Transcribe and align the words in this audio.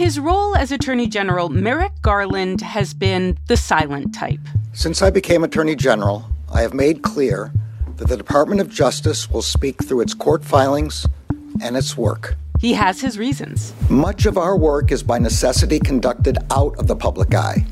his 0.00 0.18
role 0.18 0.56
as 0.56 0.72
Attorney 0.72 1.06
General, 1.06 1.50
Merrick 1.50 1.92
Garland 2.00 2.62
has 2.62 2.94
been 2.94 3.36
the 3.48 3.56
silent 3.56 4.14
type. 4.14 4.40
Since 4.72 5.02
I 5.02 5.10
became 5.10 5.44
Attorney 5.44 5.76
General, 5.76 6.24
I 6.50 6.62
have 6.62 6.72
made 6.72 7.02
clear 7.02 7.52
that 7.98 8.08
the 8.08 8.16
Department 8.16 8.62
of 8.62 8.70
Justice 8.70 9.28
will 9.28 9.42
speak 9.42 9.84
through 9.84 10.00
its 10.00 10.14
court 10.14 10.42
filings 10.42 11.06
and 11.60 11.76
its 11.76 11.98
work. 11.98 12.34
He 12.58 12.72
has 12.72 13.02
his 13.02 13.18
reasons. 13.18 13.74
Much 13.90 14.24
of 14.24 14.38
our 14.38 14.56
work 14.56 14.90
is 14.90 15.02
by 15.02 15.18
necessity 15.18 15.78
conducted 15.78 16.38
out 16.50 16.78
of 16.78 16.86
the 16.86 16.96
public 16.96 17.34
eye. 17.34 17.66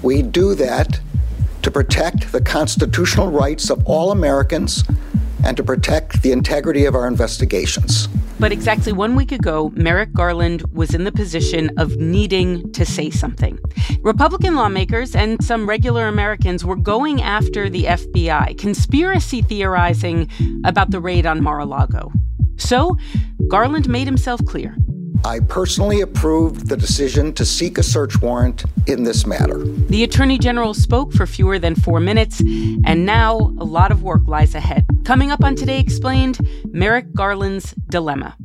We 0.00 0.22
do 0.22 0.54
that 0.54 1.00
to 1.62 1.72
protect 1.72 2.30
the 2.30 2.40
constitutional 2.40 3.32
rights 3.32 3.68
of 3.68 3.84
all 3.84 4.12
Americans 4.12 4.84
and 5.44 5.56
to 5.56 5.64
protect 5.64 6.22
the 6.22 6.30
integrity 6.30 6.84
of 6.84 6.94
our 6.94 7.08
investigations. 7.08 8.06
But 8.40 8.52
exactly 8.52 8.92
one 8.92 9.16
week 9.16 9.32
ago, 9.32 9.72
Merrick 9.74 10.12
Garland 10.12 10.62
was 10.72 10.94
in 10.94 11.02
the 11.02 11.10
position 11.10 11.70
of 11.76 11.96
needing 11.96 12.70
to 12.72 12.86
say 12.86 13.10
something. 13.10 13.58
Republican 14.02 14.54
lawmakers 14.54 15.16
and 15.16 15.42
some 15.42 15.68
regular 15.68 16.06
Americans 16.06 16.64
were 16.64 16.76
going 16.76 17.20
after 17.20 17.68
the 17.68 17.84
FBI, 17.84 18.56
conspiracy 18.56 19.42
theorizing 19.42 20.30
about 20.64 20.92
the 20.92 21.00
raid 21.00 21.26
on 21.26 21.42
Mar 21.42 21.58
a 21.58 21.66
Lago. 21.66 22.12
So, 22.56 22.96
Garland 23.48 23.88
made 23.88 24.06
himself 24.06 24.44
clear. 24.44 24.76
I 25.24 25.40
personally 25.40 26.00
approved 26.00 26.68
the 26.68 26.76
decision 26.76 27.32
to 27.34 27.44
seek 27.44 27.78
a 27.78 27.82
search 27.82 28.20
warrant 28.22 28.64
in 28.86 29.04
this 29.04 29.26
matter. 29.26 29.64
The 29.64 30.02
Attorney 30.04 30.38
General 30.38 30.74
spoke 30.74 31.12
for 31.12 31.26
fewer 31.26 31.58
than 31.58 31.74
four 31.74 32.00
minutes, 32.00 32.40
and 32.40 33.04
now 33.04 33.36
a 33.36 33.64
lot 33.64 33.90
of 33.90 34.02
work 34.02 34.22
lies 34.26 34.54
ahead. 34.54 34.86
Coming 35.04 35.30
up 35.30 35.44
on 35.44 35.54
Today 35.54 35.80
Explained, 35.80 36.38
Merrick 36.72 37.12
Garland's 37.14 37.72
dilemma. 37.88 38.36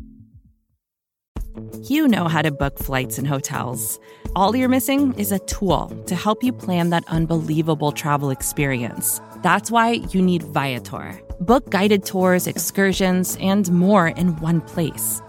You 1.84 2.08
know 2.08 2.28
how 2.28 2.42
to 2.42 2.52
book 2.52 2.80
flights 2.80 3.18
and 3.18 3.28
hotels. 3.28 4.00
All 4.36 4.56
you're 4.56 4.70
missing 4.70 5.14
is 5.14 5.32
a 5.32 5.40
tool 5.40 5.90
to 6.08 6.16
help 6.16 6.44
you 6.44 6.52
plan 6.52 6.90
that 6.90 7.04
unbelievable 7.08 7.92
travel 7.92 8.30
experience. 8.30 9.22
That's 9.44 9.70
why 9.70 9.92
you 10.12 10.22
need 10.22 10.44
Viator. 10.44 11.20
Book 11.42 11.70
guided 11.70 12.06
tours, 12.06 12.48
excursions, 12.48 13.38
and 13.42 13.72
more 13.72 14.08
in 14.08 14.36
one 14.38 14.62
place. 14.62 15.22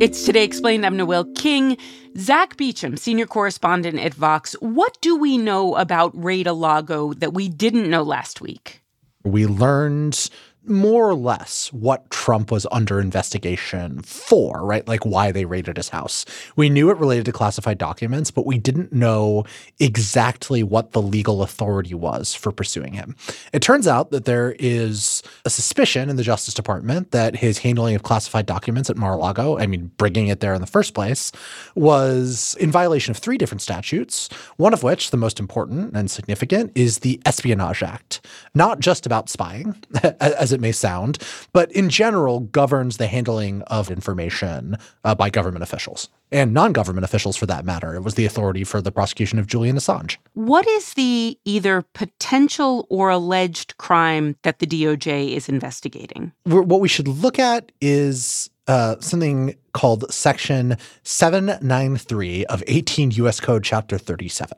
It's 0.00 0.24
Today 0.24 0.44
Explained. 0.44 0.84
I'm 0.84 0.96
Noel 0.96 1.24
King. 1.34 1.76
Zach 2.18 2.56
Beauchamp, 2.56 2.98
senior 2.98 3.26
correspondent 3.26 3.98
at 3.98 4.14
Vox. 4.14 4.54
What 4.60 4.98
do 5.00 5.16
we 5.16 5.38
know 5.38 5.76
about 5.76 6.10
Raid-a-Lago 6.14 7.12
that 7.14 7.34
we 7.34 7.48
didn't 7.48 7.88
know 7.88 8.02
last 8.02 8.40
week? 8.40 8.82
We 9.24 9.46
learned 9.46 10.28
more 10.64 11.08
or 11.08 11.14
less 11.14 11.72
what 11.72 12.08
Trump 12.10 12.52
was 12.52 12.66
under 12.70 13.00
investigation 13.00 14.00
for, 14.02 14.64
right? 14.64 14.86
Like 14.86 15.04
why 15.04 15.32
they 15.32 15.44
raided 15.44 15.76
his 15.76 15.88
house. 15.88 16.24
We 16.56 16.70
knew 16.70 16.90
it 16.90 16.98
related 16.98 17.24
to 17.26 17.32
classified 17.32 17.78
documents, 17.78 18.30
but 18.30 18.46
we 18.46 18.58
didn't 18.58 18.92
know 18.92 19.44
exactly 19.80 20.62
what 20.62 20.92
the 20.92 21.02
legal 21.02 21.42
authority 21.42 21.94
was 21.94 22.34
for 22.34 22.52
pursuing 22.52 22.92
him. 22.92 23.16
It 23.52 23.60
turns 23.60 23.88
out 23.88 24.10
that 24.10 24.24
there 24.24 24.54
is 24.58 25.22
a 25.44 25.50
suspicion 25.50 26.08
in 26.08 26.16
the 26.16 26.22
Justice 26.22 26.54
Department 26.54 27.10
that 27.10 27.36
his 27.36 27.58
handling 27.58 27.94
of 27.94 28.04
classified 28.04 28.46
documents 28.46 28.88
at 28.88 28.96
Mar-a-Lago, 28.96 29.58
I 29.58 29.66
mean, 29.66 29.90
bringing 29.96 30.28
it 30.28 30.40
there 30.40 30.54
in 30.54 30.60
the 30.60 30.66
first 30.66 30.94
place, 30.94 31.32
was 31.74 32.56
in 32.60 32.70
violation 32.70 33.10
of 33.10 33.16
three 33.16 33.38
different 33.38 33.62
statutes, 33.62 34.28
one 34.56 34.72
of 34.72 34.82
which, 34.82 35.10
the 35.10 35.16
most 35.16 35.40
important 35.40 35.96
and 35.96 36.10
significant, 36.10 36.70
is 36.74 37.00
the 37.00 37.20
Espionage 37.26 37.82
Act. 37.82 38.24
Not 38.54 38.78
just 38.80 39.06
about 39.06 39.28
spying, 39.28 39.74
as 40.20 40.51
it 40.52 40.60
may 40.60 40.72
sound, 40.72 41.18
but 41.52 41.70
in 41.72 41.90
general 41.90 42.40
governs 42.40 42.96
the 42.96 43.06
handling 43.06 43.62
of 43.62 43.90
information 43.90 44.76
uh, 45.04 45.14
by 45.14 45.30
government 45.30 45.62
officials 45.62 46.08
and 46.32 46.52
non 46.52 46.72
government 46.72 47.04
officials 47.04 47.36
for 47.36 47.46
that 47.46 47.64
matter. 47.64 47.94
It 47.94 48.00
was 48.00 48.14
the 48.14 48.24
authority 48.24 48.64
for 48.64 48.80
the 48.80 48.90
prosecution 48.90 49.38
of 49.38 49.46
Julian 49.46 49.76
Assange. 49.76 50.16
What 50.34 50.66
is 50.66 50.94
the 50.94 51.38
either 51.44 51.82
potential 51.94 52.86
or 52.88 53.10
alleged 53.10 53.76
crime 53.76 54.36
that 54.42 54.58
the 54.58 54.66
DOJ 54.66 55.32
is 55.36 55.48
investigating? 55.48 56.32
What 56.44 56.80
we 56.80 56.88
should 56.88 57.08
look 57.08 57.38
at 57.38 57.70
is 57.80 58.50
uh, 58.66 58.96
something 59.00 59.54
called 59.72 60.10
Section 60.12 60.76
793 61.02 62.46
of 62.46 62.62
18 62.66 63.10
U.S. 63.12 63.40
Code, 63.40 63.64
Chapter 63.64 63.98
37. 63.98 64.56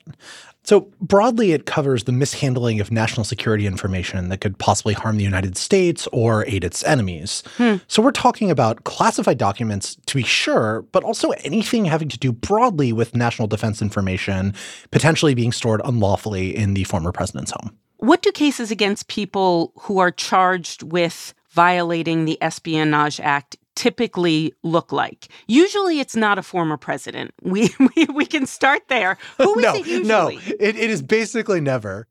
So, 0.64 0.88
broadly, 0.98 1.52
it 1.52 1.66
covers 1.66 2.04
the 2.04 2.12
mishandling 2.12 2.80
of 2.80 2.90
national 2.90 3.24
security 3.24 3.66
information 3.66 4.30
that 4.30 4.40
could 4.40 4.58
possibly 4.58 4.94
harm 4.94 5.18
the 5.18 5.24
United 5.24 5.58
States 5.58 6.08
or 6.10 6.46
aid 6.46 6.64
its 6.64 6.82
enemies. 6.84 7.42
Hmm. 7.58 7.76
So, 7.86 8.02
we're 8.02 8.12
talking 8.12 8.50
about 8.50 8.84
classified 8.84 9.36
documents 9.36 9.96
to 10.06 10.16
be 10.16 10.22
sure, 10.22 10.82
but 10.90 11.04
also 11.04 11.30
anything 11.30 11.84
having 11.84 12.08
to 12.08 12.18
do 12.18 12.32
broadly 12.32 12.92
with 12.92 13.14
national 13.14 13.46
defense 13.46 13.82
information 13.82 14.54
potentially 14.90 15.34
being 15.34 15.52
stored 15.52 15.82
unlawfully 15.84 16.56
in 16.56 16.72
the 16.72 16.84
former 16.84 17.12
president's 17.12 17.50
home. 17.50 17.76
What 17.98 18.22
do 18.22 18.32
cases 18.32 18.70
against 18.70 19.08
people 19.08 19.72
who 19.80 19.98
are 19.98 20.10
charged 20.10 20.82
with 20.82 21.34
violating 21.50 22.24
the 22.24 22.38
Espionage 22.42 23.20
Act 23.20 23.56
typically 23.74 24.54
look 24.62 24.92
like? 24.92 25.28
Usually 25.46 26.00
it's 26.00 26.16
not 26.16 26.38
a 26.38 26.42
former 26.42 26.76
president. 26.76 27.32
We 27.42 27.70
we, 27.78 28.06
we 28.06 28.26
can 28.26 28.46
start 28.46 28.82
there. 28.88 29.16
Who 29.38 29.58
is 29.58 29.62
no, 29.62 29.74
it 29.74 29.86
usually? 29.86 30.08
No, 30.08 30.28
it, 30.28 30.76
it 30.76 30.90
is 30.90 31.02
basically 31.02 31.60
never. 31.60 32.08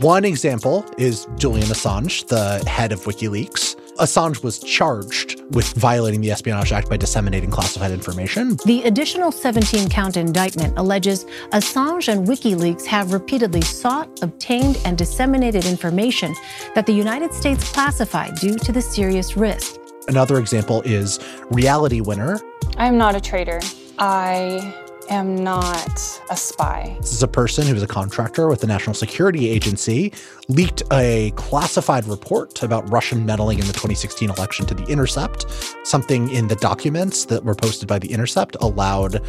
One 0.00 0.26
example 0.26 0.84
is 0.98 1.26
Julian 1.36 1.68
Assange, 1.68 2.28
the 2.28 2.68
head 2.68 2.92
of 2.92 3.00
WikiLeaks. 3.04 3.76
Assange 3.96 4.44
was 4.44 4.58
charged 4.58 5.40
with 5.54 5.72
violating 5.72 6.20
the 6.20 6.30
Espionage 6.30 6.70
Act 6.70 6.90
by 6.90 6.98
disseminating 6.98 7.50
classified 7.50 7.92
information. 7.92 8.58
The 8.66 8.82
additional 8.82 9.32
17 9.32 9.88
count 9.88 10.18
indictment 10.18 10.76
alleges 10.78 11.24
Assange 11.52 12.08
and 12.08 12.26
WikiLeaks 12.28 12.84
have 12.84 13.14
repeatedly 13.14 13.62
sought, 13.62 14.22
obtained, 14.22 14.78
and 14.84 14.98
disseminated 14.98 15.64
information 15.64 16.34
that 16.74 16.84
the 16.84 16.92
United 16.92 17.32
States 17.32 17.72
classified 17.72 18.34
due 18.34 18.56
to 18.56 18.72
the 18.72 18.82
serious 18.82 19.34
risk. 19.34 19.80
Another 20.08 20.38
example 20.38 20.82
is 20.82 21.18
Reality 21.50 22.00
Winner. 22.00 22.40
I 22.76 22.86
am 22.86 22.96
not 22.96 23.16
a 23.16 23.20
traitor. 23.20 23.60
I 23.98 24.74
am 25.08 25.36
not 25.42 26.00
a 26.30 26.36
spy. 26.36 26.96
This 27.00 27.12
is 27.12 27.22
a 27.22 27.28
person 27.28 27.66
who 27.66 27.74
was 27.74 27.82
a 27.82 27.88
contractor 27.88 28.48
with 28.48 28.60
the 28.60 28.66
National 28.66 28.94
Security 28.94 29.48
Agency, 29.48 30.12
leaked 30.48 30.82
a 30.92 31.32
classified 31.36 32.06
report 32.06 32.62
about 32.62 32.90
Russian 32.90 33.26
meddling 33.26 33.58
in 33.58 33.66
the 33.66 33.72
2016 33.72 34.30
election 34.30 34.66
to 34.66 34.74
The 34.74 34.84
Intercept. 34.84 35.46
Something 35.84 36.30
in 36.30 36.48
the 36.48 36.56
documents 36.56 37.24
that 37.26 37.44
were 37.44 37.54
posted 37.54 37.88
by 37.88 37.98
The 37.98 38.12
Intercept 38.12 38.56
allowed 38.60 39.22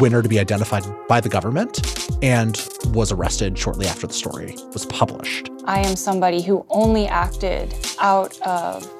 Winner 0.00 0.22
to 0.22 0.28
be 0.28 0.38
identified 0.38 0.84
by 1.08 1.20
the 1.20 1.28
government 1.28 1.80
and 2.22 2.68
was 2.88 3.12
arrested 3.12 3.58
shortly 3.58 3.86
after 3.86 4.06
the 4.06 4.14
story 4.14 4.54
was 4.72 4.86
published. 4.86 5.50
I 5.64 5.80
am 5.80 5.96
somebody 5.96 6.42
who 6.42 6.66
only 6.70 7.06
acted 7.06 7.74
out 8.00 8.38
of 8.42 8.90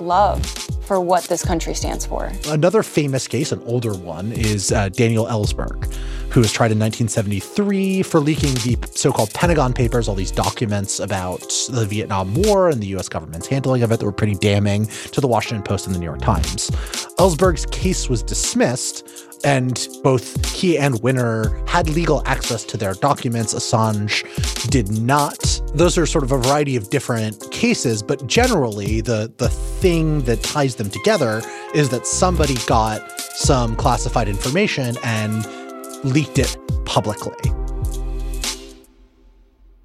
love 0.00 0.44
for 0.88 1.00
what 1.00 1.24
this 1.24 1.44
country 1.44 1.74
stands 1.74 2.06
for. 2.06 2.32
Another 2.46 2.82
famous 2.82 3.28
case, 3.28 3.52
an 3.52 3.62
older 3.66 3.92
one, 3.92 4.32
is 4.32 4.72
uh, 4.72 4.88
Daniel 4.88 5.26
Ellsberg, 5.26 5.92
who 6.32 6.40
was 6.40 6.50
tried 6.50 6.72
in 6.72 6.78
1973 6.78 8.02
for 8.02 8.20
leaking 8.20 8.54
the 8.54 8.78
so 8.94 9.12
called 9.12 9.32
Pentagon 9.34 9.74
Papers, 9.74 10.08
all 10.08 10.14
these 10.14 10.30
documents 10.30 10.98
about 10.98 11.40
the 11.70 11.84
Vietnam 11.86 12.34
War 12.34 12.70
and 12.70 12.82
the 12.82 12.86
US 12.96 13.08
government's 13.08 13.46
handling 13.46 13.82
of 13.82 13.92
it 13.92 14.00
that 14.00 14.06
were 14.06 14.12
pretty 14.12 14.34
damning 14.34 14.86
to 14.86 15.20
the 15.20 15.28
Washington 15.28 15.62
Post 15.62 15.86
and 15.86 15.94
the 15.94 15.98
New 15.98 16.06
York 16.06 16.22
Times. 16.22 16.70
Ellsberg's 17.18 17.66
case 17.66 18.08
was 18.08 18.22
dismissed 18.22 19.06
and 19.44 19.88
both 20.02 20.44
he 20.52 20.78
and 20.78 21.00
Winner 21.02 21.62
had 21.66 21.88
legal 21.88 22.22
access 22.26 22.64
to 22.64 22.76
their 22.76 22.94
documents. 22.94 23.54
Assange 23.54 24.24
did 24.70 24.90
not. 24.90 25.60
Those 25.74 25.98
are 25.98 26.06
sort 26.06 26.24
of 26.24 26.32
a 26.32 26.38
variety 26.38 26.76
of 26.76 26.90
different 26.90 27.50
cases, 27.50 28.02
but 28.02 28.26
generally 28.26 29.00
the 29.00 29.32
the 29.38 29.48
thing 29.48 30.22
that 30.22 30.42
ties 30.42 30.76
them 30.76 30.90
together 30.90 31.42
is 31.74 31.88
that 31.90 32.06
somebody 32.06 32.56
got 32.66 33.00
some 33.20 33.76
classified 33.76 34.28
information 34.28 34.96
and 35.04 35.46
leaked 36.04 36.38
it 36.38 36.56
publicly. 36.84 37.36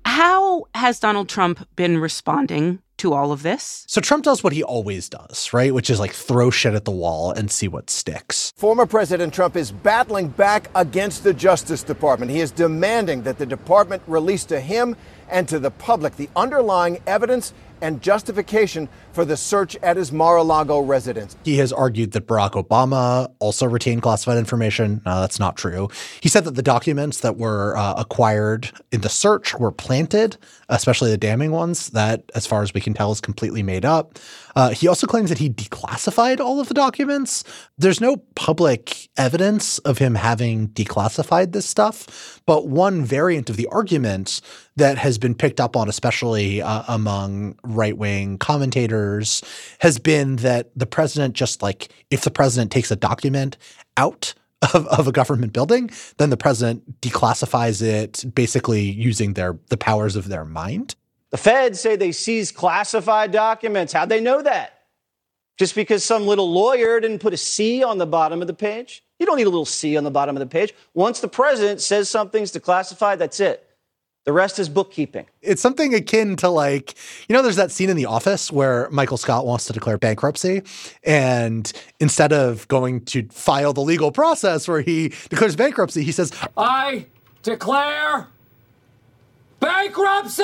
How 0.06 0.66
has 0.76 1.00
Donald 1.00 1.28
Trump 1.30 1.68
been 1.76 1.98
responding 1.98 2.83
to 2.98 3.14
all 3.14 3.32
of 3.32 3.44
this? 3.44 3.86
So 3.88 4.02
Trump 4.02 4.24
does 4.24 4.44
what 4.44 4.54
he 4.54 4.64
always 4.64 5.10
does, 5.10 5.52
right? 5.54 5.74
Which 5.74 5.90
is 5.90 6.00
like 6.00 6.12
throw 6.12 6.50
shit 6.50 6.74
at 6.74 6.86
the 6.86 6.92
wall 6.92 7.32
and 7.32 7.52
see 7.52 7.68
what 7.68 7.90
sticks. 7.90 8.54
Former 8.56 8.86
President 8.86 9.34
Trump 9.34 9.56
is 9.56 9.72
battling 9.72 10.30
back 10.30 10.70
against 10.76 11.24
the 11.24 11.34
Justice 11.34 11.84
Department. 11.84 12.32
He 12.32 12.40
is 12.40 12.52
demanding 12.52 13.24
that 13.24 13.38
the 13.38 13.46
department 13.46 14.04
release 14.08 14.46
to 14.46 14.60
him 14.60 14.96
and 15.30 15.48
to 15.50 15.60
the 15.60 15.72
public 15.72 16.16
the 16.16 16.30
underlying 16.36 17.02
evidence 17.08 17.54
and 17.84 18.02
justification 18.02 18.90
for 19.12 19.26
the 19.26 19.38
search 19.38 19.76
at 19.84 19.98
his 19.98 20.12
Mar 20.12 20.38
a 20.38 20.44
Lago 20.44 20.80
residence. 20.80 21.36
He 21.44 21.58
has 21.58 21.72
argued 21.72 22.14
that 22.14 22.26
Barack 22.26 22.52
Obama 22.52 23.32
also 23.40 23.68
retained 23.68 24.02
classified 24.02 24.38
information. 24.38 25.02
That's 25.06 25.40
not 25.40 25.58
true. 25.58 25.90
He 26.22 26.30
said 26.30 26.46
that 26.46 26.56
the 26.56 26.64
documents 26.64 27.20
that 27.20 27.38
were 27.38 27.78
uh, 27.78 27.94
acquired 27.98 28.72
in 28.92 29.02
the 29.02 29.10
search 29.10 29.54
were 29.54 29.72
planted, 29.72 30.38
especially 30.70 31.12
the 31.12 31.18
damning 31.18 31.52
ones, 31.52 31.90
that, 31.90 32.24
as 32.34 32.48
far 32.48 32.64
as 32.64 32.74
we 32.74 32.82
can 32.82 32.94
tell, 32.94 33.12
is 33.12 33.22
completely 33.22 33.62
made 33.62 33.86
up. 33.86 34.18
Uh, 34.56 34.70
he 34.70 34.88
also 34.88 35.06
claims 35.06 35.30
that 35.30 35.40
he 35.40 35.50
declassified 35.50 36.40
all 36.40 36.60
of 36.60 36.68
the 36.68 36.74
documents. 36.74 37.44
There's 37.78 38.00
no 38.00 38.18
public 38.36 39.10
evidence 39.18 39.80
of 39.80 39.98
him 39.98 40.16
having 40.16 40.70
declassified 40.70 41.52
this 41.52 41.66
stuff, 41.66 42.42
but 42.46 42.68
one 42.68 43.04
variant 43.04 43.50
of 43.50 43.58
the 43.58 43.68
argument 43.68 44.42
that 44.76 44.98
has 44.98 45.18
been 45.18 45.36
picked 45.36 45.60
up 45.60 45.76
on, 45.76 45.90
especially 45.90 46.62
uh, 46.62 46.84
among 46.88 47.58
right 47.74 47.98
wing 47.98 48.38
commentators, 48.38 49.44
has 49.80 50.00
been 50.00 50.38
that 50.38 50.72
the 50.76 50.86
president 50.86 51.34
just 51.34 51.62
like, 51.62 51.90
if 52.10 52.22
the 52.22 52.32
president 52.32 52.72
takes 52.72 52.92
a 52.92 52.96
document 52.96 53.58
out 53.98 54.34
of, 54.74 54.88
of 54.88 55.08
a 55.08 55.12
government 55.12 55.54
building, 55.54 55.90
then 56.18 56.30
the 56.30 56.38
president 56.38 57.02
declassifies 57.02 57.82
it 57.82 58.24
basically 58.34 58.82
using 58.82 59.34
their 59.34 59.58
the 59.70 59.78
powers 59.78 60.16
of 60.16 60.30
their 60.30 60.46
mind. 60.46 60.96
The 61.32 61.38
feds 61.38 61.80
say 61.80 61.96
they 61.96 62.12
seized 62.12 62.56
classified 62.56 63.32
documents. 63.32 63.92
How'd 63.94 64.10
they 64.10 64.22
know 64.22 64.42
that? 64.42 64.80
Just 65.58 65.76
because 65.76 66.04
some 66.04 66.26
little 66.28 66.52
lawyer 66.52 67.00
didn't 67.00 67.20
put 67.20 67.34
a 67.34 67.38
C 67.38 67.84
on 67.84 67.98
the 67.98 68.06
bottom 68.06 68.42
of 68.42 68.48
the 68.48 68.54
page? 68.54 69.04
You 69.20 69.26
don't 69.26 69.38
need 69.38 69.48
a 69.48 69.50
little 69.50 69.66
C 69.66 69.98
on 69.98 70.04
the 70.04 70.12
bottom 70.12 70.36
of 70.36 70.40
the 70.40 70.48
page. 70.48 70.74
Once 70.94 71.20
the 71.20 71.28
president 71.28 71.82
says 71.82 72.10
something's 72.10 72.52
declassified, 72.52 73.20
that's 73.20 73.40
it. 73.40 73.68
The 74.26 74.32
rest 74.32 74.58
is 74.58 74.70
bookkeeping. 74.70 75.26
It's 75.42 75.62
something 75.62 75.94
akin 75.94 76.38
to 76.38 76.48
like, 76.48 76.96
you 77.28 77.36
know, 77.36 77.42
there's 77.42 77.58
that 77.58 77.72
scene 77.72 77.90
in 77.90 77.98
The 77.98 78.06
Office 78.06 78.52
where 78.52 78.90
Michael 78.90 79.18
Scott 79.18 79.46
wants 79.46 79.66
to 79.66 79.74
declare 79.74 79.98
bankruptcy. 79.98 80.62
And 81.04 81.72
instead 82.00 82.32
of 82.32 82.66
going 82.70 83.02
to 83.06 83.28
file 83.30 83.74
the 83.74 83.82
legal 83.82 84.14
process 84.14 84.66
where 84.66 84.80
he 84.80 85.10
declares 85.30 85.58
bankruptcy, 85.58 86.04
he 86.04 86.14
says, 86.14 86.32
I 86.56 87.08
declare 87.42 88.28
bankruptcy. 89.64 90.44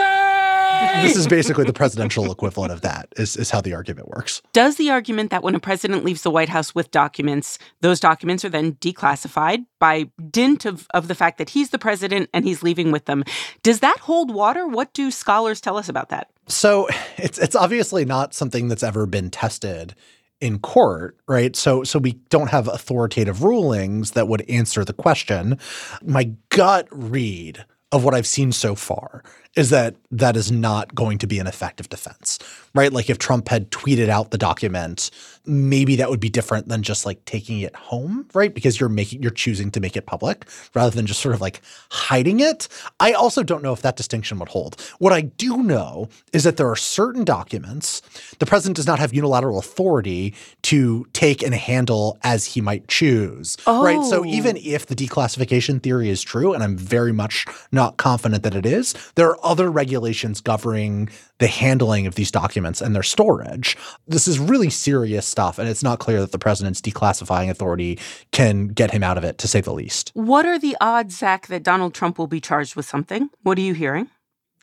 This 1.01 1.15
is 1.15 1.27
basically 1.27 1.65
the 1.65 1.73
presidential 1.73 2.31
equivalent 2.31 2.71
of 2.71 2.81
that, 2.81 3.09
is, 3.17 3.35
is 3.35 3.49
how 3.49 3.61
the 3.61 3.73
argument 3.73 4.07
works. 4.09 4.41
Does 4.53 4.77
the 4.77 4.89
argument 4.89 5.31
that 5.31 5.43
when 5.43 5.55
a 5.55 5.59
president 5.59 6.03
leaves 6.03 6.23
the 6.23 6.31
White 6.31 6.49
House 6.49 6.73
with 6.73 6.91
documents, 6.91 7.59
those 7.81 7.99
documents 7.99 8.43
are 8.45 8.49
then 8.49 8.73
declassified 8.75 9.65
by 9.79 10.09
dint 10.29 10.65
of, 10.65 10.87
of 10.93 11.07
the 11.07 11.15
fact 11.15 11.37
that 11.37 11.49
he's 11.49 11.69
the 11.69 11.79
president 11.79 12.29
and 12.33 12.45
he's 12.45 12.63
leaving 12.63 12.91
with 12.91 13.05
them, 13.05 13.23
does 13.63 13.79
that 13.81 13.97
hold 13.99 14.33
water? 14.33 14.67
What 14.67 14.93
do 14.93 15.11
scholars 15.11 15.61
tell 15.61 15.77
us 15.77 15.89
about 15.89 16.09
that? 16.09 16.29
So 16.47 16.87
it's 17.17 17.37
it's 17.37 17.55
obviously 17.55 18.05
not 18.05 18.33
something 18.33 18.67
that's 18.67 18.83
ever 18.83 19.05
been 19.05 19.29
tested 19.29 19.93
in 20.41 20.59
court, 20.59 21.15
right? 21.27 21.55
So 21.55 21.83
so 21.83 21.99
we 21.99 22.13
don't 22.29 22.49
have 22.49 22.67
authoritative 22.67 23.43
rulings 23.43 24.11
that 24.11 24.27
would 24.27 24.41
answer 24.49 24.83
the 24.83 24.93
question. 24.93 25.59
My 26.01 26.31
gut 26.49 26.87
read 26.91 27.65
of 27.91 28.03
what 28.03 28.13
I've 28.13 28.27
seen 28.27 28.51
so 28.51 28.75
far 28.75 29.23
is 29.55 29.71
that 29.71 29.95
that 30.11 30.35
is 30.35 30.51
not 30.51 30.93
going 30.93 31.17
to 31.17 31.27
be 31.27 31.39
an 31.39 31.47
effective 31.47 31.89
defense, 31.89 32.39
right? 32.75 32.93
Like 32.93 33.09
if 33.09 33.17
Trump 33.17 33.49
had 33.49 33.71
tweeted 33.71 34.07
out 34.07 34.31
the 34.31 34.37
document, 34.37 35.09
maybe 35.45 35.95
that 35.95 36.09
would 36.09 36.19
be 36.19 36.29
different 36.29 36.67
than 36.67 36.83
just 36.83 37.05
like 37.05 37.23
taking 37.25 37.59
it 37.61 37.75
home, 37.75 38.27
right? 38.33 38.53
Because 38.53 38.79
you're 38.79 38.89
making 38.89 39.21
you're 39.23 39.31
choosing 39.31 39.71
to 39.71 39.79
make 39.79 39.97
it 39.97 40.05
public 40.05 40.47
rather 40.75 40.95
than 40.95 41.05
just 41.05 41.19
sort 41.19 41.33
of 41.33 41.41
like 41.41 41.61
hiding 41.91 42.39
it. 42.39 42.67
I 42.99 43.13
also 43.13 43.43
don't 43.43 43.63
know 43.63 43.73
if 43.73 43.81
that 43.81 43.95
distinction 43.95 44.37
would 44.39 44.49
hold. 44.49 44.79
What 44.99 45.13
I 45.13 45.21
do 45.21 45.63
know 45.63 46.09
is 46.31 46.43
that 46.43 46.57
there 46.57 46.69
are 46.69 46.75
certain 46.75 47.23
documents 47.23 48.01
the 48.39 48.45
president 48.45 48.75
does 48.77 48.87
not 48.87 48.99
have 48.99 49.13
unilateral 49.13 49.57
authority 49.59 50.33
to 50.63 51.05
take 51.13 51.41
and 51.41 51.53
handle 51.53 52.17
as 52.23 52.45
he 52.45 52.61
might 52.61 52.87
choose, 52.87 53.57
oh. 53.65 53.83
right? 53.83 54.03
So 54.05 54.21
oh. 54.21 54.25
even 54.25 54.57
if 54.57 54.85
the 54.85 54.95
declassification 54.95 55.81
theory 55.81 56.09
is 56.09 56.21
true, 56.21 56.53
and 56.53 56.63
I'm 56.63 56.77
very 56.77 57.11
much 57.11 57.45
not 57.71 57.97
confident 57.97 58.43
that 58.43 58.55
it 58.55 58.65
is, 58.65 58.93
there 59.15 59.29
are 59.29 59.38
other 59.43 59.71
regulations 59.71 60.41
governing 60.41 61.09
the 61.39 61.47
handling 61.47 62.07
of 62.07 62.15
these 62.15 62.31
documents 62.31 62.81
and 62.81 62.95
their 62.95 63.03
storage. 63.03 63.77
This 64.07 64.27
is 64.27 64.39
really 64.39 64.69
serious 64.69 65.25
stuff, 65.25 65.59
and 65.59 65.67
it's 65.67 65.83
not 65.83 65.99
clear 65.99 66.19
that 66.19 66.31
the 66.31 66.39
president's 66.39 66.81
declassifying 66.81 67.49
authority 67.49 67.99
can 68.31 68.67
get 68.67 68.91
him 68.91 69.03
out 69.03 69.17
of 69.17 69.23
it, 69.23 69.37
to 69.39 69.47
say 69.47 69.61
the 69.61 69.73
least. 69.73 70.11
What 70.13 70.45
are 70.45 70.59
the 70.59 70.77
odds, 70.81 71.17
Zach, 71.17 71.47
that 71.47 71.63
Donald 71.63 71.93
Trump 71.93 72.17
will 72.17 72.27
be 72.27 72.41
charged 72.41 72.75
with 72.75 72.85
something? 72.85 73.29
What 73.43 73.57
are 73.57 73.61
you 73.61 73.73
hearing? 73.73 74.09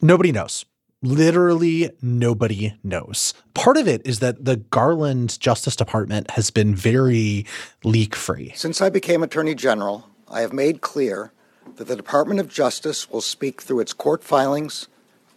Nobody 0.03 0.33
knows. 0.33 0.65
Literally 1.03 1.91
nobody 2.01 2.75
knows. 2.83 3.35
Part 3.55 3.77
of 3.77 3.87
it 3.87 4.03
is 4.07 4.19
that 4.21 4.45
the 4.45 4.57
Garland 4.57 5.39
Justice 5.39 5.77
Department 5.77 6.31
has 6.33 6.51
been 6.51 6.75
very 6.75 7.47
leak 7.85 8.17
free. 8.17 8.53
Since 8.55 8.81
I 8.81 8.89
became 8.89 9.23
Attorney 9.23 9.55
General, 9.55 10.09
I 10.29 10.41
have 10.41 10.53
made 10.53 10.81
clear 10.81 11.33
that 11.77 11.89
the 11.89 11.97
Department 11.97 12.41
of 12.41 12.49
Justice 12.49 13.11
will 13.11 13.21
speak 13.21 13.61
through 13.61 13.81
its 13.81 13.93
court 13.93 14.23
filings 14.23 14.89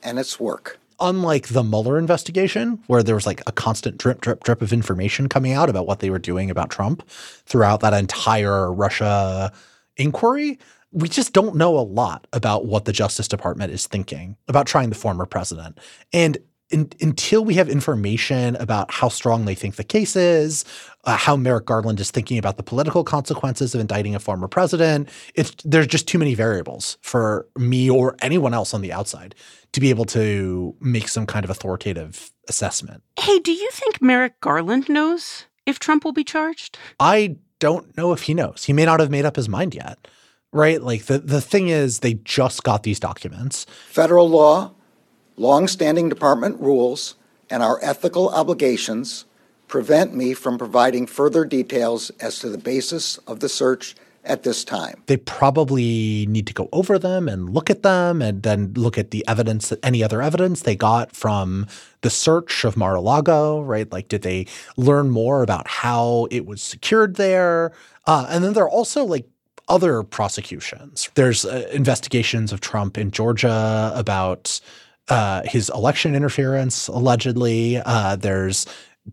and 0.04 0.20
its 0.20 0.40
work. 0.40 0.80
Unlike 1.02 1.48
the 1.48 1.64
Mueller 1.64 1.98
investigation, 1.98 2.84
where 2.88 3.04
there 3.04 3.16
was 3.16 3.26
like 3.26 3.42
a 3.48 3.52
constant 3.52 3.98
drip, 3.98 4.22
drip, 4.22 4.44
drip 4.44 4.62
of 4.62 4.74
information 4.74 5.30
coming 5.30 5.54
out 5.54 5.70
about 5.70 5.88
what 5.88 6.00
they 6.00 6.10
were 6.10 6.20
doing 6.20 6.50
about 6.50 6.70
Trump 6.70 7.08
throughout 7.46 7.80
that 7.80 7.94
entire 7.94 8.72
Russia 8.72 9.52
inquiry, 9.98 10.60
we 10.92 11.08
just 11.08 11.34
don't 11.34 11.56
know 11.56 11.78
a 11.78 11.82
lot 11.82 12.28
about 12.34 12.66
what 12.66 12.86
the 12.86 12.92
Justice 12.92 13.28
Department 13.28 13.72
is 13.72 13.88
thinking 13.88 14.36
about 14.48 14.68
trying 14.68 14.90
the 14.90 14.96
former 14.96 15.26
president. 15.26 15.78
And 16.12 16.38
in, 16.70 16.92
until 17.02 17.44
we 17.44 17.56
have 17.56 17.70
information 17.70 18.56
about 18.58 18.92
how 18.92 19.10
strong 19.10 19.46
they 19.46 19.56
think 19.56 19.76
the 19.76 19.84
case 19.84 20.16
is, 20.16 20.66
uh, 21.06 21.18
how 21.18 21.36
Merrick 21.36 21.66
Garland 21.66 22.00
is 22.00 22.12
thinking 22.12 22.38
about 22.38 22.58
the 22.58 22.64
political 22.64 23.04
consequences 23.04 23.74
of 23.74 23.82
indicting 23.82 24.16
a 24.16 24.20
former 24.20 24.48
president, 24.48 25.10
it's 25.36 25.56
there's 25.64 25.88
just 25.88 26.08
too 26.08 26.20
many 26.20 26.36
variables 26.36 26.98
for 27.02 27.48
me 27.58 27.90
or 27.90 28.16
anyone 28.22 28.54
else 28.54 28.74
on 28.74 28.82
the 28.82 28.92
outside 28.92 29.36
to 29.72 29.80
be 29.80 29.90
able 29.90 30.06
to 30.06 30.76
make 30.80 31.08
some 31.08 31.26
kind 31.26 31.44
of 31.46 31.50
authoritative 31.50 32.32
assessment. 32.48 33.04
Hey, 33.20 33.40
do 33.40 33.52
you 33.52 33.70
think 33.72 34.02
Merrick 34.02 34.40
Garland 34.42 34.90
knows 34.90 35.46
if 35.66 35.80
Trump 35.80 36.04
will 36.04 36.12
be 36.12 36.24
charged? 36.24 36.78
I 37.00 37.38
don't 37.60 37.96
know 37.96 38.14
if 38.14 38.24
he 38.24 38.34
knows. 38.34 38.66
He 38.66 38.74
may 38.74 38.86
not 38.86 39.00
have 39.00 39.12
made 39.12 39.26
up 39.26 39.36
his 39.36 39.50
mind 39.50 39.76
yet. 39.76 40.08
Right? 40.52 40.82
Like 40.82 41.06
the 41.06 41.20
the 41.20 41.42
thing 41.42 41.68
is 41.70 42.00
they 42.00 42.16
just 42.16 42.64
got 42.64 42.82
these 42.84 43.00
documents. 43.00 43.68
Federal 43.88 44.28
law 44.28 44.72
Long-standing 45.40 46.10
department 46.10 46.60
rules 46.60 47.16
and 47.50 47.64
our 47.64 47.80
ethical 47.82 48.28
obligations 48.28 49.24
prevent 49.70 50.14
me 50.14 50.34
from 50.34 50.58
providing 50.58 51.08
further 51.08 51.46
details 51.46 52.10
as 52.20 52.40
to 52.40 52.50
the 52.50 52.58
basis 52.58 53.18
of 53.20 53.40
the 53.40 53.48
search 53.48 53.96
at 54.26 54.44
this 54.44 54.66
time. 54.66 55.02
They 55.06 55.16
probably 55.16 56.26
need 56.28 56.46
to 56.48 56.54
go 56.54 56.68
over 56.74 57.00
them 57.00 57.30
and 57.30 57.50
look 57.50 57.70
at 57.70 57.84
them 57.84 58.22
and 58.22 58.44
then 58.44 58.74
look 58.76 58.98
at 58.98 59.12
the 59.12 59.26
evidence, 59.28 59.70
that 59.70 59.80
any 59.82 60.04
other 60.04 60.22
evidence 60.22 60.62
they 60.62 60.76
got 60.76 61.16
from 61.16 61.68
the 62.02 62.10
search 62.10 62.66
of 62.66 62.76
Mar-a-Lago, 62.76 63.62
right? 63.62 63.90
Like, 63.90 64.10
did 64.10 64.24
they 64.24 64.46
learn 64.76 65.10
more 65.10 65.42
about 65.42 65.68
how 65.68 66.28
it 66.32 66.46
was 66.46 66.62
secured 66.62 67.16
there? 67.16 67.72
Uh, 68.06 68.28
and 68.30 68.44
then 68.44 68.54
there 68.54 68.66
are 68.66 68.70
also 68.70 69.06
like 69.06 69.26
other 69.70 70.04
prosecutions. 70.04 71.10
There's 71.14 71.46
uh, 71.46 71.70
investigations 71.72 72.52
of 72.52 72.60
Trump 72.60 72.98
in 72.98 73.12
Georgia 73.12 73.94
about 73.96 74.60
uh, 75.08 75.44
his 75.46 75.70
election 75.70 76.14
interference, 76.14 76.88
allegedly. 76.88 77.78
Uh, 77.78 78.16
there's 78.16 78.66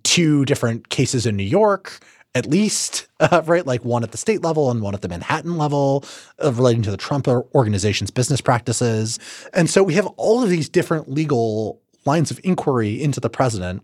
two 0.03 0.45
different 0.45 0.89
cases 0.89 1.27
in 1.27 1.37
New 1.37 1.45
York, 1.45 2.01
at 2.35 2.47
least, 2.47 3.07
uh, 3.21 3.43
right? 3.47 3.67
Like 3.67 3.85
one 3.85 4.03
at 4.03 4.13
the 4.13 4.19
state 4.19 4.43
level 4.43 4.71
and 4.71 4.83
one 4.83 4.95
at 4.95 5.03
the 5.03 5.09
Manhattan 5.09 5.57
level 5.57 6.05
uh, 6.43 6.53
relating 6.53 6.83
to 6.83 6.91
the 6.91 6.97
Trump 6.97 7.27
organization's 7.29 8.11
business 8.11 8.41
practices. 8.41 9.19
And 9.53 9.69
so 9.71 9.83
we 9.83 9.95
have 9.95 10.07
all 10.17 10.43
of 10.43 10.51
these 10.51 10.69
different 10.69 11.11
legal 11.11 11.81
lines 12.05 12.31
of 12.31 12.41
inquiry 12.45 13.03
into 13.03 13.21
the 13.21 13.31
president. 13.31 13.83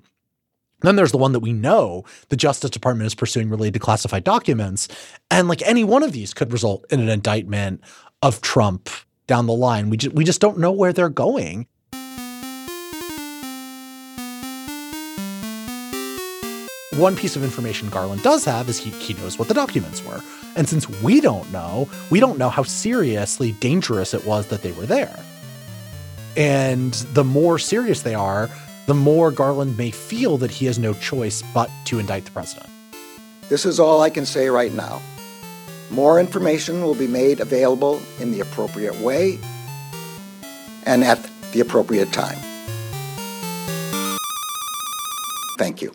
Then 0.80 0.96
there's 0.96 1.12
the 1.12 1.18
one 1.18 1.32
that 1.32 1.40
we 1.40 1.52
know 1.52 2.04
the 2.28 2.36
Justice 2.36 2.70
Department 2.70 3.06
is 3.06 3.14
pursuing 3.14 3.48
related 3.48 3.74
to 3.74 3.80
classified 3.80 4.24
documents. 4.24 4.88
And 5.30 5.48
like 5.48 5.62
any 5.62 5.84
one 5.84 6.02
of 6.02 6.12
these 6.12 6.34
could 6.34 6.52
result 6.52 6.84
in 6.90 7.00
an 7.00 7.08
indictment 7.08 7.80
of 8.20 8.40
Trump 8.40 8.88
down 9.26 9.46
the 9.46 9.52
line. 9.52 9.90
We 9.90 9.96
just, 9.96 10.14
we 10.14 10.24
just 10.24 10.40
don't 10.40 10.58
know 10.58 10.72
where 10.72 10.92
they're 10.92 11.08
going. 11.08 11.66
One 16.96 17.16
piece 17.16 17.36
of 17.36 17.42
information 17.42 17.88
Garland 17.88 18.22
does 18.22 18.44
have 18.44 18.68
is 18.68 18.76
he, 18.76 18.90
he 18.90 19.14
knows 19.14 19.38
what 19.38 19.48
the 19.48 19.54
documents 19.54 20.04
were. 20.04 20.20
And 20.56 20.68
since 20.68 20.88
we 21.02 21.22
don't 21.22 21.50
know, 21.50 21.88
we 22.10 22.20
don't 22.20 22.36
know 22.36 22.50
how 22.50 22.64
seriously 22.64 23.52
dangerous 23.52 24.12
it 24.12 24.26
was 24.26 24.48
that 24.48 24.60
they 24.60 24.72
were 24.72 24.84
there. 24.84 25.18
And 26.36 26.92
the 27.14 27.24
more 27.24 27.58
serious 27.58 28.02
they 28.02 28.14
are, 28.14 28.50
the 28.86 28.94
more 28.94 29.30
Garland 29.30 29.78
may 29.78 29.90
feel 29.90 30.36
that 30.38 30.50
he 30.50 30.66
has 30.66 30.78
no 30.78 30.92
choice 30.92 31.42
but 31.54 31.70
to 31.86 31.98
indict 31.98 32.26
the 32.26 32.30
president. 32.30 32.68
This 33.48 33.64
is 33.64 33.80
all 33.80 34.02
I 34.02 34.10
can 34.10 34.26
say 34.26 34.48
right 34.48 34.72
now. 34.72 35.00
More 35.90 36.20
information 36.20 36.82
will 36.82 36.94
be 36.94 37.06
made 37.06 37.40
available 37.40 38.02
in 38.20 38.32
the 38.32 38.40
appropriate 38.40 38.98
way 39.00 39.38
and 40.84 41.04
at 41.04 41.26
the 41.52 41.60
appropriate 41.60 42.12
time. 42.12 42.38
Thank 45.56 45.80
you. 45.80 45.94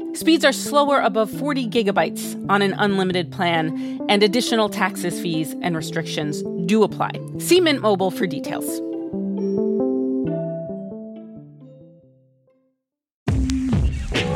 Speeds 0.13 0.43
are 0.43 0.51
slower 0.51 0.99
above 0.99 1.29
40 1.31 1.67
gigabytes 1.67 2.49
on 2.49 2.61
an 2.61 2.73
unlimited 2.73 3.31
plan, 3.31 3.99
and 4.09 4.23
additional 4.23 4.67
taxes, 4.67 5.19
fees, 5.21 5.55
and 5.61 5.75
restrictions 5.75 6.43
do 6.65 6.83
apply. 6.83 7.11
See 7.37 7.61
Mint 7.61 7.81
Mobile 7.81 8.11
for 8.11 8.27
details. 8.27 8.90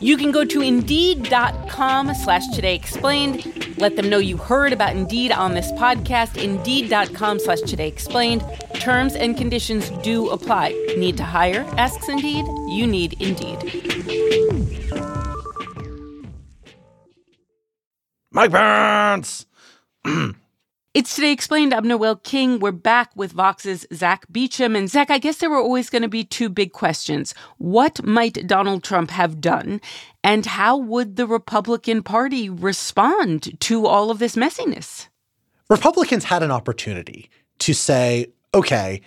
You 0.00 0.16
can 0.16 0.30
go 0.30 0.44
to 0.44 0.60
Indeed.com 0.60 2.14
slash 2.14 2.46
Today 2.54 2.74
Explained. 2.74 3.76
Let 3.78 3.96
them 3.96 4.08
know 4.08 4.18
you 4.18 4.36
heard 4.36 4.72
about 4.72 4.94
Indeed 4.94 5.32
on 5.32 5.54
this 5.54 5.70
podcast. 5.72 6.42
Indeed.com 6.42 7.40
slash 7.40 7.60
Today 7.60 7.88
Explained. 7.88 8.44
Terms 8.74 9.14
and 9.14 9.36
conditions 9.36 9.90
do 10.02 10.30
apply. 10.30 10.70
Need 10.96 11.16
to 11.16 11.24
hire? 11.24 11.64
Asks 11.76 12.08
Indeed. 12.08 12.44
You 12.68 12.86
need 12.86 13.20
Indeed. 13.20 13.58
Mike 18.30 18.52
Pence! 18.52 19.46
It's 20.94 21.14
Today 21.14 21.32
Explained. 21.32 21.74
I'm 21.74 21.86
Noel 21.86 22.16
King. 22.16 22.60
We're 22.60 22.72
back 22.72 23.10
with 23.14 23.32
Vox's 23.32 23.86
Zach 23.92 24.24
Beauchamp. 24.30 24.74
And 24.74 24.88
Zach, 24.88 25.10
I 25.10 25.18
guess 25.18 25.36
there 25.36 25.50
were 25.50 25.58
always 25.58 25.90
going 25.90 26.00
to 26.00 26.08
be 26.08 26.24
two 26.24 26.48
big 26.48 26.72
questions. 26.72 27.34
What 27.58 28.02
might 28.02 28.46
Donald 28.46 28.82
Trump 28.82 29.10
have 29.10 29.38
done? 29.38 29.82
And 30.24 30.46
how 30.46 30.78
would 30.78 31.16
the 31.16 31.26
Republican 31.26 32.02
Party 32.02 32.48
respond 32.48 33.60
to 33.60 33.86
all 33.86 34.10
of 34.10 34.18
this 34.18 34.34
messiness? 34.34 35.08
Republicans 35.68 36.24
had 36.24 36.42
an 36.42 36.50
opportunity 36.50 37.28
to 37.58 37.74
say, 37.74 38.32
okay, 38.54 39.02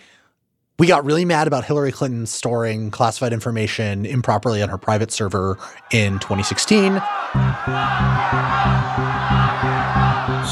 we 0.78 0.86
got 0.86 1.04
really 1.04 1.26
mad 1.26 1.48
about 1.48 1.66
Hillary 1.66 1.92
Clinton 1.92 2.28
storing 2.28 2.92
classified 2.92 3.34
information 3.34 4.06
improperly 4.06 4.62
on 4.62 4.70
her 4.70 4.78
private 4.78 5.12
server 5.12 5.58
in 5.92 6.20
2016. 6.20 7.02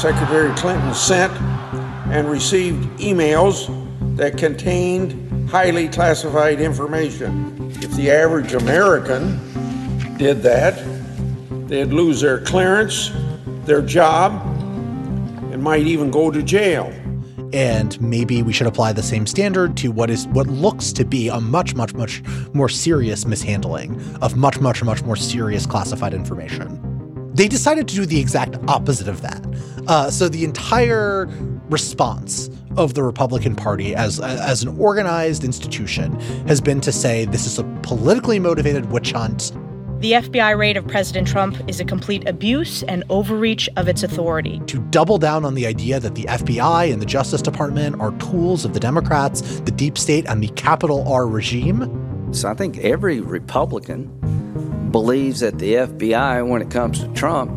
Secretary 0.00 0.50
Clinton 0.54 0.94
sent 0.94 1.30
and 2.10 2.26
received 2.26 2.82
emails 3.00 3.68
that 4.16 4.38
contained 4.38 5.50
highly 5.50 5.90
classified 5.90 6.58
information. 6.58 7.70
If 7.82 7.90
the 7.96 8.10
average 8.10 8.54
American 8.54 9.36
did 10.16 10.40
that, 10.40 10.82
they'd 11.68 11.92
lose 11.92 12.22
their 12.22 12.40
clearance, 12.40 13.12
their 13.66 13.82
job, 13.82 14.40
and 15.52 15.62
might 15.62 15.86
even 15.86 16.10
go 16.10 16.30
to 16.30 16.42
jail. 16.42 16.90
And 17.52 18.00
maybe 18.00 18.42
we 18.42 18.54
should 18.54 18.68
apply 18.68 18.94
the 18.94 19.02
same 19.02 19.26
standard 19.26 19.76
to 19.78 19.88
what 19.92 20.08
is 20.08 20.26
what 20.28 20.46
looks 20.46 20.94
to 20.94 21.04
be 21.04 21.28
a 21.28 21.42
much, 21.42 21.74
much, 21.74 21.92
much 21.92 22.22
more 22.54 22.70
serious 22.70 23.26
mishandling 23.26 24.00
of 24.22 24.34
much, 24.34 24.60
much, 24.60 24.82
much 24.82 25.02
more 25.02 25.16
serious 25.16 25.66
classified 25.66 26.14
information. 26.14 26.89
They 27.34 27.48
decided 27.48 27.88
to 27.88 27.94
do 27.94 28.06
the 28.06 28.20
exact 28.20 28.56
opposite 28.68 29.08
of 29.08 29.22
that. 29.22 29.44
Uh, 29.86 30.10
so 30.10 30.28
the 30.28 30.44
entire 30.44 31.26
response 31.68 32.50
of 32.76 32.94
the 32.94 33.02
Republican 33.02 33.54
Party 33.54 33.94
as 33.94 34.20
as 34.20 34.62
an 34.62 34.78
organized 34.78 35.44
institution 35.44 36.18
has 36.46 36.60
been 36.60 36.80
to 36.80 36.92
say 36.92 37.24
this 37.24 37.46
is 37.46 37.58
a 37.58 37.64
politically 37.82 38.38
motivated 38.38 38.90
witch 38.90 39.12
hunt. 39.12 39.52
The 40.00 40.12
FBI 40.12 40.56
raid 40.56 40.78
of 40.78 40.86
President 40.86 41.28
Trump 41.28 41.60
is 41.68 41.78
a 41.78 41.84
complete 41.84 42.26
abuse 42.26 42.82
and 42.84 43.04
overreach 43.10 43.68
of 43.76 43.86
its 43.86 44.02
authority. 44.02 44.58
To 44.66 44.78
double 44.78 45.18
down 45.18 45.44
on 45.44 45.54
the 45.54 45.66
idea 45.66 46.00
that 46.00 46.14
the 46.14 46.24
FBI 46.24 46.90
and 46.90 47.02
the 47.02 47.06
Justice 47.06 47.42
Department 47.42 48.00
are 48.00 48.12
tools 48.12 48.64
of 48.64 48.72
the 48.72 48.80
Democrats, 48.80 49.60
the 49.60 49.70
deep 49.70 49.98
state, 49.98 50.24
and 50.26 50.42
the 50.42 50.48
capital 50.48 51.06
R 51.06 51.26
regime. 51.26 52.32
So 52.32 52.48
I 52.48 52.54
think 52.54 52.78
every 52.78 53.20
Republican 53.20 54.08
believes 54.90 55.40
that 55.40 55.58
the 55.58 55.74
FBI, 55.74 56.46
when 56.46 56.62
it 56.62 56.70
comes 56.70 57.00
to 57.00 57.08
Trump 57.08 57.50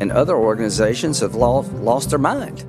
and 0.00 0.12
other 0.12 0.36
organizations, 0.36 1.20
have 1.20 1.34
lost, 1.34 1.72
lost 1.74 2.10
their 2.10 2.18
mind. 2.18 2.64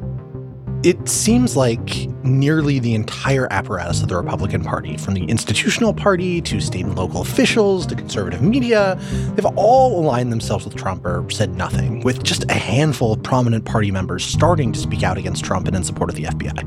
It 0.83 1.09
seems 1.09 1.57
like 1.57 2.07
nearly 2.23 2.79
the 2.79 2.93
entire 2.93 3.51
apparatus 3.51 4.01
of 4.03 4.09
the 4.09 4.15
Republican 4.15 4.63
Party, 4.63 4.95
from 4.95 5.15
the 5.15 5.25
institutional 5.25 5.93
party 5.93 6.39
to 6.41 6.61
state 6.61 6.85
and 6.85 6.95
local 6.95 7.21
officials 7.21 7.85
to 7.87 7.95
conservative 7.95 8.41
media, 8.41 8.97
they've 9.33 9.45
all 9.55 9.99
aligned 9.99 10.31
themselves 10.31 10.65
with 10.65 10.75
Trump 10.75 11.03
or 11.03 11.27
said 11.31 11.55
nothing, 11.55 12.01
with 12.01 12.23
just 12.23 12.49
a 12.51 12.53
handful 12.53 13.13
of 13.13 13.23
prominent 13.23 13.65
party 13.65 13.89
members 13.89 14.23
starting 14.23 14.71
to 14.71 14.79
speak 14.79 15.03
out 15.03 15.17
against 15.17 15.43
Trump 15.43 15.67
and 15.67 15.75
in 15.75 15.83
support 15.83 16.09
of 16.09 16.15
the 16.15 16.23
FBI. 16.23 16.63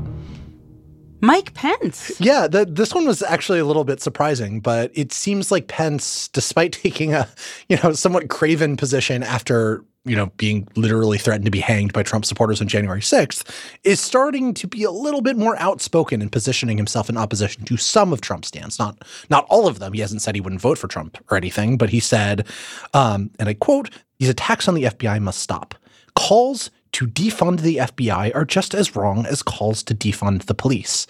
Mike 1.21 1.53
Pence. 1.53 2.19
Yeah, 2.19 2.47
the, 2.47 2.65
this 2.65 2.93
one 2.93 3.05
was 3.05 3.21
actually 3.21 3.59
a 3.59 3.65
little 3.65 3.83
bit 3.83 4.01
surprising, 4.01 4.59
but 4.59 4.91
it 4.93 5.13
seems 5.13 5.51
like 5.51 5.67
Pence, 5.67 6.27
despite 6.29 6.71
taking 6.73 7.13
a, 7.13 7.27
you 7.69 7.77
know, 7.83 7.93
somewhat 7.93 8.29
craven 8.29 8.75
position 8.75 9.21
after, 9.23 9.85
you 10.03 10.15
know, 10.15 10.27
being 10.37 10.67
literally 10.75 11.19
threatened 11.19 11.45
to 11.45 11.51
be 11.51 11.59
hanged 11.59 11.93
by 11.93 12.01
Trump 12.01 12.25
supporters 12.25 12.59
on 12.59 12.67
January 12.67 13.01
6th, 13.01 13.47
is 13.83 13.99
starting 13.99 14.53
to 14.55 14.67
be 14.67 14.83
a 14.83 14.91
little 14.91 15.21
bit 15.21 15.37
more 15.37 15.55
outspoken 15.57 16.21
in 16.21 16.29
positioning 16.29 16.77
himself 16.77 17.07
in 17.07 17.17
opposition 17.17 17.65
to 17.65 17.77
some 17.77 18.11
of 18.11 18.21
Trump's 18.21 18.47
stance. 18.47 18.79
Not 18.79 19.03
not 19.29 19.45
all 19.49 19.67
of 19.67 19.77
them. 19.79 19.93
He 19.93 20.01
hasn't 20.01 20.23
said 20.23 20.33
he 20.33 20.41
wouldn't 20.41 20.61
vote 20.61 20.79
for 20.79 20.87
Trump 20.87 21.23
or 21.29 21.37
anything, 21.37 21.77
but 21.77 21.89
he 21.89 21.99
said, 21.99 22.47
um, 22.95 23.29
and 23.37 23.47
I 23.47 23.53
quote, 23.53 23.91
these 24.19 24.29
attacks 24.29 24.67
on 24.67 24.73
the 24.73 24.85
FBI 24.85 25.21
must 25.21 25.39
stop. 25.39 25.75
Calls 26.15 26.71
to 26.93 27.07
defund 27.07 27.61
the 27.61 27.77
FBI 27.77 28.33
are 28.35 28.45
just 28.45 28.73
as 28.73 28.95
wrong 28.95 29.25
as 29.25 29.41
calls 29.41 29.83
to 29.83 29.95
defund 29.95 30.45
the 30.45 30.53
police. 30.53 31.07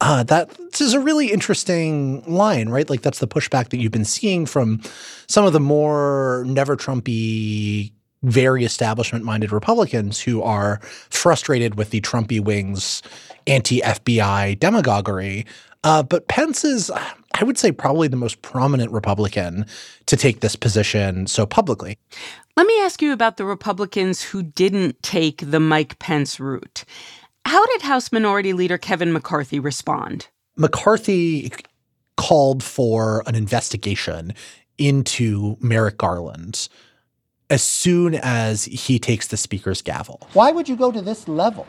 Uh, 0.00 0.22
that 0.22 0.50
is 0.80 0.94
a 0.94 1.00
really 1.00 1.30
interesting 1.30 2.22
line, 2.24 2.70
right? 2.70 2.88
Like 2.88 3.02
that's 3.02 3.18
the 3.18 3.28
pushback 3.28 3.68
that 3.68 3.78
you've 3.78 3.92
been 3.92 4.04
seeing 4.04 4.46
from 4.46 4.80
some 5.26 5.44
of 5.44 5.52
the 5.52 5.60
more 5.60 6.42
never 6.46 6.74
Trumpy, 6.74 7.92
very 8.22 8.64
establishment 8.64 9.24
minded 9.24 9.52
Republicans 9.52 10.20
who 10.20 10.42
are 10.42 10.80
frustrated 11.10 11.74
with 11.74 11.90
the 11.90 12.00
Trumpy 12.00 12.40
wings 12.40 13.02
anti 13.46 13.80
FBI 13.80 14.58
demagoguery. 14.58 15.44
Uh, 15.84 16.02
but 16.02 16.28
Pence 16.28 16.64
is, 16.64 16.90
I 16.90 17.12
I 17.34 17.44
would 17.44 17.58
say 17.58 17.72
probably 17.72 18.08
the 18.08 18.16
most 18.16 18.42
prominent 18.42 18.92
Republican 18.92 19.66
to 20.06 20.16
take 20.16 20.40
this 20.40 20.56
position 20.56 21.26
so 21.26 21.46
publicly. 21.46 21.98
Let 22.60 22.66
me 22.66 22.82
ask 22.82 23.00
you 23.00 23.14
about 23.14 23.38
the 23.38 23.46
Republicans 23.46 24.22
who 24.22 24.42
didn't 24.42 25.02
take 25.02 25.50
the 25.50 25.58
Mike 25.58 25.98
Pence 25.98 26.38
route. 26.38 26.84
How 27.46 27.64
did 27.64 27.80
House 27.80 28.12
Minority 28.12 28.52
Leader 28.52 28.76
Kevin 28.76 29.14
McCarthy 29.14 29.58
respond? 29.58 30.28
McCarthy 30.58 31.50
called 32.18 32.62
for 32.62 33.22
an 33.26 33.34
investigation 33.34 34.34
into 34.76 35.56
Merrick 35.60 35.96
Garland 35.96 36.68
as 37.48 37.62
soon 37.62 38.16
as 38.16 38.66
he 38.66 38.98
takes 38.98 39.28
the 39.28 39.38
speaker's 39.38 39.80
gavel. 39.80 40.28
Why 40.34 40.52
would 40.52 40.68
you 40.68 40.76
go 40.76 40.92
to 40.92 41.00
this 41.00 41.28
level 41.28 41.66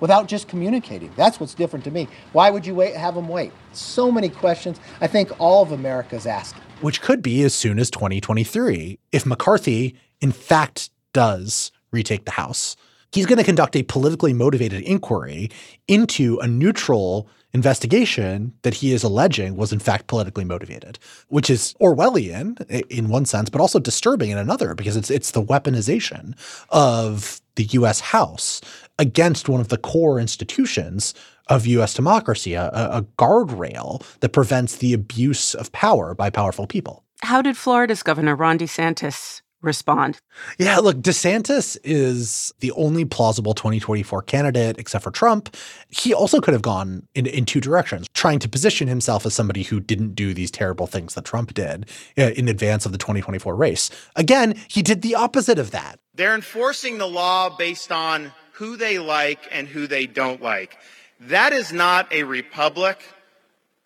without 0.00 0.26
just 0.26 0.48
communicating? 0.48 1.12
That's 1.16 1.38
what's 1.38 1.52
different 1.52 1.84
to 1.84 1.90
me. 1.90 2.08
Why 2.32 2.48
would 2.48 2.64
you 2.64 2.74
wait 2.74 2.96
have 2.96 3.14
them 3.14 3.28
wait? 3.28 3.52
So 3.72 4.10
many 4.10 4.30
questions 4.30 4.80
I 5.02 5.06
think 5.06 5.38
all 5.38 5.62
of 5.62 5.72
America's 5.72 6.24
asking. 6.24 6.62
Which 6.80 7.02
could 7.02 7.22
be 7.22 7.42
as 7.42 7.54
soon 7.54 7.78
as 7.78 7.90
2023 7.90 8.98
if 9.12 9.26
McCarthy 9.26 9.96
in 10.20 10.32
fact 10.32 10.90
does 11.12 11.72
retake 11.90 12.24
the 12.24 12.30
House. 12.30 12.76
He's 13.12 13.26
going 13.26 13.38
to 13.38 13.44
conduct 13.44 13.76
a 13.76 13.82
politically 13.82 14.32
motivated 14.32 14.82
inquiry 14.82 15.50
into 15.88 16.38
a 16.38 16.46
neutral 16.46 17.28
investigation 17.52 18.54
that 18.62 18.74
he 18.74 18.92
is 18.92 19.02
alleging 19.02 19.56
was 19.56 19.72
in 19.72 19.78
fact 19.80 20.06
politically 20.06 20.44
motivated, 20.44 20.98
which 21.28 21.50
is 21.50 21.74
Orwellian 21.80 22.60
in 22.88 23.08
one 23.08 23.24
sense, 23.24 23.50
but 23.50 23.60
also 23.60 23.80
disturbing 23.80 24.30
in 24.30 24.38
another 24.38 24.74
because 24.74 24.96
it's 24.96 25.10
it's 25.10 25.32
the 25.32 25.42
weaponization 25.42 26.34
of 26.70 27.40
the 27.56 27.64
U.S. 27.64 28.00
House 28.00 28.60
against 28.98 29.48
one 29.48 29.60
of 29.60 29.68
the 29.68 29.76
core 29.76 30.20
institutions 30.20 31.12
of 31.50 31.66
U.S. 31.66 31.92
democracy, 31.92 32.54
a, 32.54 32.68
a 32.68 33.04
guardrail 33.18 34.02
that 34.20 34.30
prevents 34.30 34.76
the 34.76 34.94
abuse 34.94 35.54
of 35.54 35.70
power 35.72 36.14
by 36.14 36.30
powerful 36.30 36.66
people. 36.66 37.04
How 37.20 37.42
did 37.42 37.56
Florida's 37.56 38.02
Governor 38.02 38.34
Ron 38.34 38.58
DeSantis 38.58 39.42
respond? 39.62 40.18
Yeah, 40.58 40.78
look, 40.78 40.98
DeSantis 40.98 41.76
is 41.84 42.52
the 42.60 42.72
only 42.72 43.04
plausible 43.04 43.52
2024 43.52 44.22
candidate 44.22 44.78
except 44.78 45.04
for 45.04 45.10
Trump. 45.10 45.54
He 45.88 46.14
also 46.14 46.40
could 46.40 46.54
have 46.54 46.62
gone 46.62 47.06
in, 47.14 47.26
in 47.26 47.44
two 47.44 47.60
directions, 47.60 48.06
trying 48.14 48.38
to 48.38 48.48
position 48.48 48.88
himself 48.88 49.26
as 49.26 49.34
somebody 49.34 49.64
who 49.64 49.80
didn't 49.80 50.14
do 50.14 50.32
these 50.32 50.50
terrible 50.50 50.86
things 50.86 51.14
that 51.14 51.24
Trump 51.24 51.52
did 51.52 51.90
uh, 52.16 52.30
in 52.36 52.48
advance 52.48 52.86
of 52.86 52.92
the 52.92 52.98
2024 52.98 53.54
race. 53.54 53.90
Again, 54.16 54.54
he 54.68 54.80
did 54.82 55.02
the 55.02 55.14
opposite 55.14 55.58
of 55.58 55.72
that. 55.72 55.98
They're 56.14 56.34
enforcing 56.34 56.98
the 56.98 57.06
law 57.06 57.54
based 57.54 57.92
on 57.92 58.32
who 58.52 58.76
they 58.76 58.98
like 58.98 59.40
and 59.50 59.68
who 59.68 59.86
they 59.86 60.06
don't 60.06 60.42
like. 60.42 60.78
That 61.20 61.52
is 61.52 61.70
not 61.70 62.10
a 62.12 62.24
republic. 62.24 62.98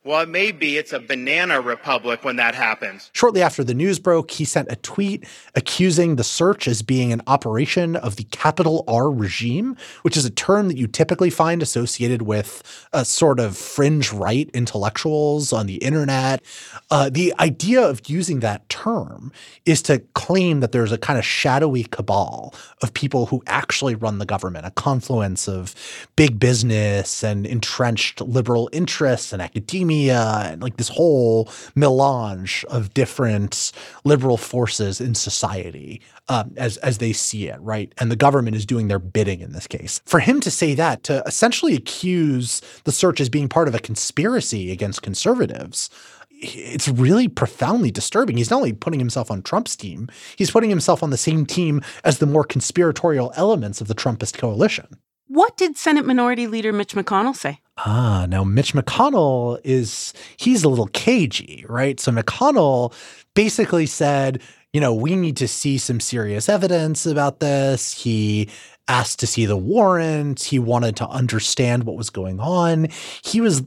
Well, 0.06 0.20
it 0.20 0.28
may 0.28 0.52
be. 0.52 0.76
It's 0.76 0.92
a 0.92 1.00
banana 1.00 1.62
republic 1.62 2.24
when 2.24 2.36
that 2.36 2.54
happens. 2.54 3.08
Shortly 3.14 3.40
after 3.40 3.64
the 3.64 3.72
news 3.72 3.98
broke, 3.98 4.32
he 4.32 4.44
sent 4.44 4.70
a 4.70 4.76
tweet 4.76 5.24
accusing 5.54 6.16
the 6.16 6.24
search 6.24 6.68
as 6.68 6.82
being 6.82 7.10
an 7.10 7.22
operation 7.26 7.96
of 7.96 8.16
the 8.16 8.24
capital 8.24 8.84
R 8.86 9.10
regime, 9.10 9.78
which 10.02 10.18
is 10.18 10.26
a 10.26 10.30
term 10.30 10.68
that 10.68 10.76
you 10.76 10.88
typically 10.88 11.30
find 11.30 11.62
associated 11.62 12.20
with 12.20 12.62
a 12.92 13.02
sort 13.02 13.40
of 13.40 13.56
fringe 13.56 14.12
right 14.12 14.50
intellectuals 14.52 15.54
on 15.54 15.64
the 15.64 15.76
internet. 15.76 16.42
Uh, 16.90 17.08
the 17.08 17.32
idea 17.40 17.80
of 17.80 18.02
using 18.06 18.40
that 18.40 18.68
term 18.68 19.32
is 19.64 19.80
to 19.82 20.00
claim 20.12 20.60
that 20.60 20.72
there's 20.72 20.92
a 20.92 20.98
kind 20.98 21.18
of 21.18 21.24
shadowy 21.24 21.84
cabal 21.84 22.54
of 22.82 22.92
people 22.92 23.24
who 23.24 23.42
actually 23.46 23.94
run 23.94 24.18
the 24.18 24.26
government, 24.26 24.66
a 24.66 24.70
confluence 24.72 25.48
of 25.48 25.74
big 26.14 26.38
business 26.38 27.24
and 27.24 27.46
entrenched 27.46 28.20
liberal 28.20 28.68
interests 28.70 29.32
and 29.32 29.40
academia 29.40 29.93
and 30.10 30.62
like 30.62 30.76
this 30.76 30.88
whole 30.88 31.50
melange 31.74 32.64
of 32.68 32.92
different 32.94 33.72
liberal 34.04 34.36
forces 34.36 35.00
in 35.00 35.14
society 35.14 36.00
um, 36.28 36.52
as 36.56 36.76
as 36.78 36.98
they 36.98 37.12
see 37.12 37.48
it, 37.48 37.60
right? 37.60 37.92
And 37.98 38.10
the 38.10 38.16
government 38.16 38.56
is 38.56 38.66
doing 38.66 38.88
their 38.88 38.98
bidding 38.98 39.40
in 39.40 39.52
this 39.52 39.66
case. 39.66 40.00
For 40.06 40.20
him 40.20 40.40
to 40.40 40.50
say 40.50 40.74
that, 40.74 41.02
to 41.04 41.22
essentially 41.26 41.74
accuse 41.74 42.60
the 42.84 42.92
search 42.92 43.20
as 43.20 43.28
being 43.28 43.48
part 43.48 43.68
of 43.68 43.74
a 43.74 43.78
conspiracy 43.80 44.72
against 44.72 45.02
conservatives, 45.02 45.90
it's 46.30 46.88
really 46.88 47.28
profoundly 47.28 47.90
disturbing. 47.90 48.36
He's 48.36 48.50
not 48.50 48.56
only 48.56 48.72
putting 48.72 49.00
himself 49.00 49.30
on 49.30 49.42
Trump's 49.42 49.76
team, 49.76 50.08
he's 50.36 50.50
putting 50.50 50.70
himself 50.70 51.02
on 51.02 51.10
the 51.10 51.16
same 51.16 51.46
team 51.46 51.82
as 52.02 52.18
the 52.18 52.26
more 52.26 52.44
conspiratorial 52.44 53.32
elements 53.36 53.80
of 53.80 53.88
the 53.88 53.94
Trumpist 53.94 54.36
coalition. 54.36 54.86
What 55.26 55.56
did 55.56 55.76
Senate 55.76 56.04
Minority 56.04 56.46
Leader 56.46 56.72
Mitch 56.72 56.94
McConnell 56.94 57.34
say? 57.34 57.60
Ah, 57.78 58.26
now 58.28 58.44
Mitch 58.44 58.74
McConnell 58.74 59.58
is, 59.64 60.12
he's 60.36 60.64
a 60.64 60.68
little 60.68 60.86
cagey, 60.88 61.64
right? 61.68 61.98
So 61.98 62.12
McConnell 62.12 62.92
basically 63.34 63.86
said, 63.86 64.40
you 64.72 64.80
know, 64.80 64.94
we 64.94 65.16
need 65.16 65.36
to 65.38 65.48
see 65.48 65.78
some 65.78 66.00
serious 66.00 66.48
evidence 66.48 67.06
about 67.06 67.40
this. 67.40 67.94
He 68.02 68.48
asked 68.86 69.18
to 69.20 69.26
see 69.26 69.46
the 69.46 69.56
warrant. 69.56 70.42
He 70.42 70.58
wanted 70.58 70.96
to 70.96 71.08
understand 71.08 71.84
what 71.84 71.96
was 71.96 72.10
going 72.10 72.38
on. 72.38 72.88
He 73.24 73.40
was 73.40 73.62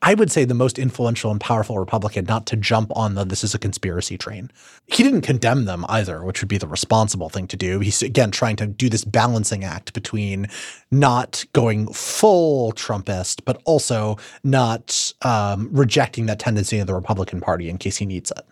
I 0.00 0.14
would 0.14 0.30
say 0.30 0.44
the 0.44 0.54
most 0.54 0.78
influential 0.78 1.30
and 1.30 1.40
powerful 1.40 1.78
Republican 1.78 2.24
not 2.26 2.46
to 2.46 2.56
jump 2.56 2.90
on 2.96 3.14
the 3.14 3.24
this 3.24 3.44
is 3.44 3.54
a 3.54 3.58
conspiracy 3.58 4.16
train. 4.16 4.50
He 4.86 5.02
didn't 5.02 5.22
condemn 5.22 5.64
them 5.64 5.84
either, 5.88 6.24
which 6.24 6.40
would 6.40 6.48
be 6.48 6.58
the 6.58 6.66
responsible 6.66 7.28
thing 7.28 7.46
to 7.48 7.56
do. 7.56 7.80
He's 7.80 8.02
again 8.02 8.30
trying 8.30 8.56
to 8.56 8.66
do 8.66 8.88
this 8.88 9.04
balancing 9.04 9.64
act 9.64 9.92
between 9.92 10.48
not 10.90 11.44
going 11.52 11.92
full 11.92 12.72
Trumpist, 12.72 13.42
but 13.44 13.60
also 13.64 14.16
not 14.44 15.12
um, 15.22 15.68
rejecting 15.72 16.26
that 16.26 16.38
tendency 16.38 16.78
of 16.78 16.86
the 16.86 16.94
Republican 16.94 17.40
Party 17.40 17.68
in 17.68 17.78
case 17.78 17.96
he 17.96 18.06
needs 18.06 18.30
it. 18.30 18.44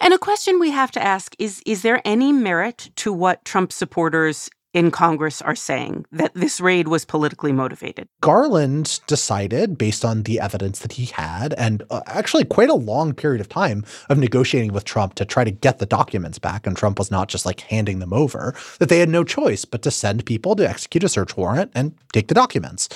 And 0.00 0.14
a 0.14 0.18
question 0.18 0.58
we 0.58 0.70
have 0.70 0.90
to 0.92 1.02
ask 1.02 1.34
is 1.38 1.62
Is 1.66 1.82
there 1.82 2.00
any 2.04 2.32
merit 2.32 2.90
to 2.96 3.12
what 3.12 3.44
Trump 3.44 3.72
supporters 3.72 4.48
in 4.74 4.90
Congress 4.90 5.40
are 5.42 5.54
saying 5.54 6.04
that 6.12 6.34
this 6.34 6.60
raid 6.60 6.88
was 6.88 7.04
politically 7.04 7.52
motivated. 7.52 8.08
Garland 8.20 9.00
decided, 9.06 9.78
based 9.78 10.04
on 10.04 10.24
the 10.24 10.40
evidence 10.40 10.80
that 10.80 10.92
he 10.92 11.06
had, 11.06 11.54
and 11.54 11.82
uh, 11.90 12.02
actually 12.06 12.44
quite 12.44 12.68
a 12.68 12.74
long 12.74 13.12
period 13.14 13.40
of 13.40 13.48
time 13.48 13.84
of 14.08 14.18
negotiating 14.18 14.72
with 14.72 14.84
Trump 14.84 15.14
to 15.14 15.24
try 15.24 15.44
to 15.44 15.50
get 15.50 15.78
the 15.78 15.86
documents 15.86 16.38
back, 16.38 16.66
and 16.66 16.76
Trump 16.76 16.98
was 16.98 17.10
not 17.10 17.28
just 17.28 17.46
like 17.46 17.60
handing 17.60 17.98
them 17.98 18.12
over, 18.12 18.54
that 18.78 18.88
they 18.88 18.98
had 18.98 19.08
no 19.08 19.24
choice 19.24 19.64
but 19.64 19.82
to 19.82 19.90
send 19.90 20.26
people 20.26 20.54
to 20.56 20.68
execute 20.68 21.04
a 21.04 21.08
search 21.08 21.36
warrant 21.36 21.72
and 21.74 21.94
take 22.12 22.28
the 22.28 22.34
documents. 22.34 22.88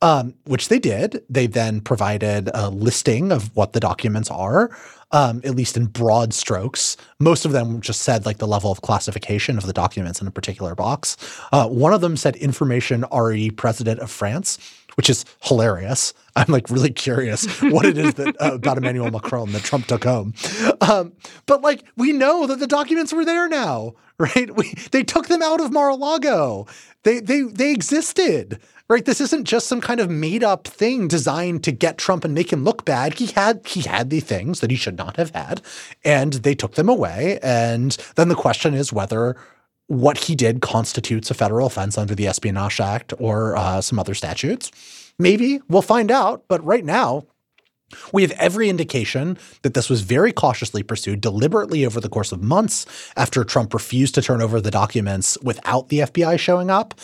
Um, 0.00 0.34
which 0.44 0.68
they 0.68 0.78
did. 0.78 1.24
They 1.28 1.48
then 1.48 1.80
provided 1.80 2.50
a 2.54 2.70
listing 2.70 3.32
of 3.32 3.54
what 3.56 3.72
the 3.72 3.80
documents 3.80 4.30
are 4.30 4.70
um, 5.10 5.40
at 5.44 5.54
least 5.54 5.76
in 5.76 5.86
broad 5.86 6.34
strokes. 6.34 6.96
Most 7.18 7.44
of 7.44 7.52
them 7.52 7.80
just 7.80 8.02
said 8.02 8.26
like 8.26 8.38
the 8.38 8.46
level 8.46 8.70
of 8.70 8.82
classification 8.82 9.56
of 9.56 9.66
the 9.66 9.72
documents 9.72 10.20
in 10.20 10.26
a 10.26 10.30
particular 10.30 10.74
box. 10.74 11.16
Uh, 11.52 11.66
one 11.68 11.92
of 11.92 12.00
them 12.00 12.16
said 12.16 12.36
information 12.36 13.04
RE 13.12 13.50
president 13.52 14.00
of 14.00 14.10
France, 14.10 14.58
which 14.96 15.08
is 15.08 15.24
hilarious. 15.42 16.12
I'm 16.36 16.52
like 16.52 16.68
really 16.70 16.90
curious 16.90 17.46
what 17.62 17.86
it 17.86 17.96
is 17.96 18.14
that 18.14 18.36
uh, 18.40 18.54
about 18.54 18.78
Emmanuel 18.78 19.10
Macron 19.10 19.52
that 19.52 19.62
Trump 19.62 19.86
took 19.86 20.04
home. 20.04 20.34
Um, 20.80 21.12
but 21.46 21.62
like 21.62 21.84
we 21.96 22.12
know 22.12 22.46
that 22.46 22.58
the 22.58 22.66
documents 22.66 23.12
were 23.12 23.24
there 23.24 23.48
now, 23.48 23.94
right? 24.18 24.54
We, 24.54 24.74
they 24.90 25.04
took 25.04 25.28
them 25.28 25.42
out 25.42 25.60
of 25.60 25.72
Mar-a-Lago. 25.72 26.66
They 27.04 27.20
they 27.20 27.42
they 27.42 27.72
existed 27.72 28.60
right? 28.88 29.04
This 29.04 29.20
isn't 29.20 29.44
just 29.44 29.66
some 29.66 29.80
kind 29.80 30.00
of 30.00 30.10
made 30.10 30.42
up 30.42 30.66
thing 30.66 31.08
designed 31.08 31.62
to 31.64 31.72
get 31.72 31.98
Trump 31.98 32.24
and 32.24 32.34
make 32.34 32.52
him 32.52 32.64
look 32.64 32.84
bad. 32.84 33.14
He 33.14 33.26
had 33.26 33.66
he 33.66 33.82
had 33.82 34.10
the 34.10 34.20
things 34.20 34.60
that 34.60 34.70
he 34.70 34.76
should 34.76 34.96
not 34.96 35.16
have 35.16 35.30
had, 35.30 35.62
and 36.04 36.34
they 36.34 36.54
took 36.54 36.74
them 36.74 36.88
away. 36.88 37.38
And 37.42 37.96
then 38.16 38.28
the 38.28 38.34
question 38.34 38.74
is 38.74 38.92
whether 38.92 39.36
what 39.88 40.18
he 40.18 40.34
did 40.34 40.60
constitutes 40.60 41.30
a 41.30 41.34
federal 41.34 41.66
offense 41.66 41.96
under 41.96 42.14
the 42.14 42.26
Espionage 42.26 42.80
Act 42.80 43.14
or 43.18 43.56
uh, 43.56 43.80
some 43.80 43.98
other 43.98 44.14
statutes. 44.14 44.70
Maybe 45.18 45.60
we'll 45.68 45.82
find 45.82 46.10
out, 46.10 46.44
but 46.46 46.64
right 46.64 46.84
now 46.84 47.24
we 48.12 48.22
have 48.22 48.32
every 48.32 48.68
indication 48.68 49.38
that 49.62 49.74
this 49.74 49.88
was 49.88 50.02
very 50.02 50.30
cautiously 50.32 50.82
pursued 50.82 51.20
deliberately 51.22 51.86
over 51.86 52.00
the 52.00 52.08
course 52.08 52.32
of 52.32 52.42
months 52.42 52.84
after 53.16 53.44
Trump 53.44 53.72
refused 53.72 54.14
to 54.16 54.22
turn 54.22 54.42
over 54.42 54.60
the 54.60 54.70
documents 54.70 55.38
without 55.42 55.88
the 55.88 56.00
FBI 56.00 56.38
showing 56.38 56.70
up. 56.70 56.94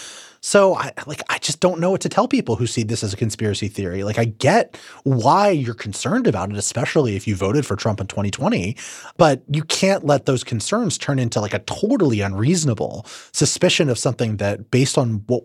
So 0.45 0.75
I 0.75 0.93
like 1.07 1.23
I 1.31 1.39
just 1.39 1.61
don't 1.61 1.81
know 1.81 1.91
what 1.91 2.03
to 2.03 2.09
tell 2.11 2.29
people 2.29 2.57
who 2.57 2.67
see 2.67 2.83
this 2.83 3.03
as 3.03 3.15
a 3.15 3.17
conspiracy 3.17 3.67
theory. 3.67 4.05
Like 4.05 4.19
I 4.19 4.27
get 4.27 4.77
why 5.05 5.49
you're 5.49 5.73
concerned 5.73 6.27
about 6.27 6.51
it, 6.51 6.59
especially 6.59 7.17
if 7.17 7.27
you 7.27 7.35
voted 7.35 7.65
for 7.65 7.77
Trump 7.77 7.99
in 7.99 8.09
2020, 8.09 8.77
but 9.17 9.43
you 9.49 9.63
can't 9.65 10.05
let 10.05 10.27
those 10.27 10.45
concerns 10.45 10.99
turn 10.99 11.19
into 11.19 11.41
like 11.41 11.55
a 11.55 11.61
totally 11.61 12.21
unreasonable 12.21 13.07
suspicion 13.33 13.89
of 13.89 13.99
something 13.99 14.37
that 14.37 14.71
based 14.71 14.99
on 14.99 15.25
what 15.29 15.45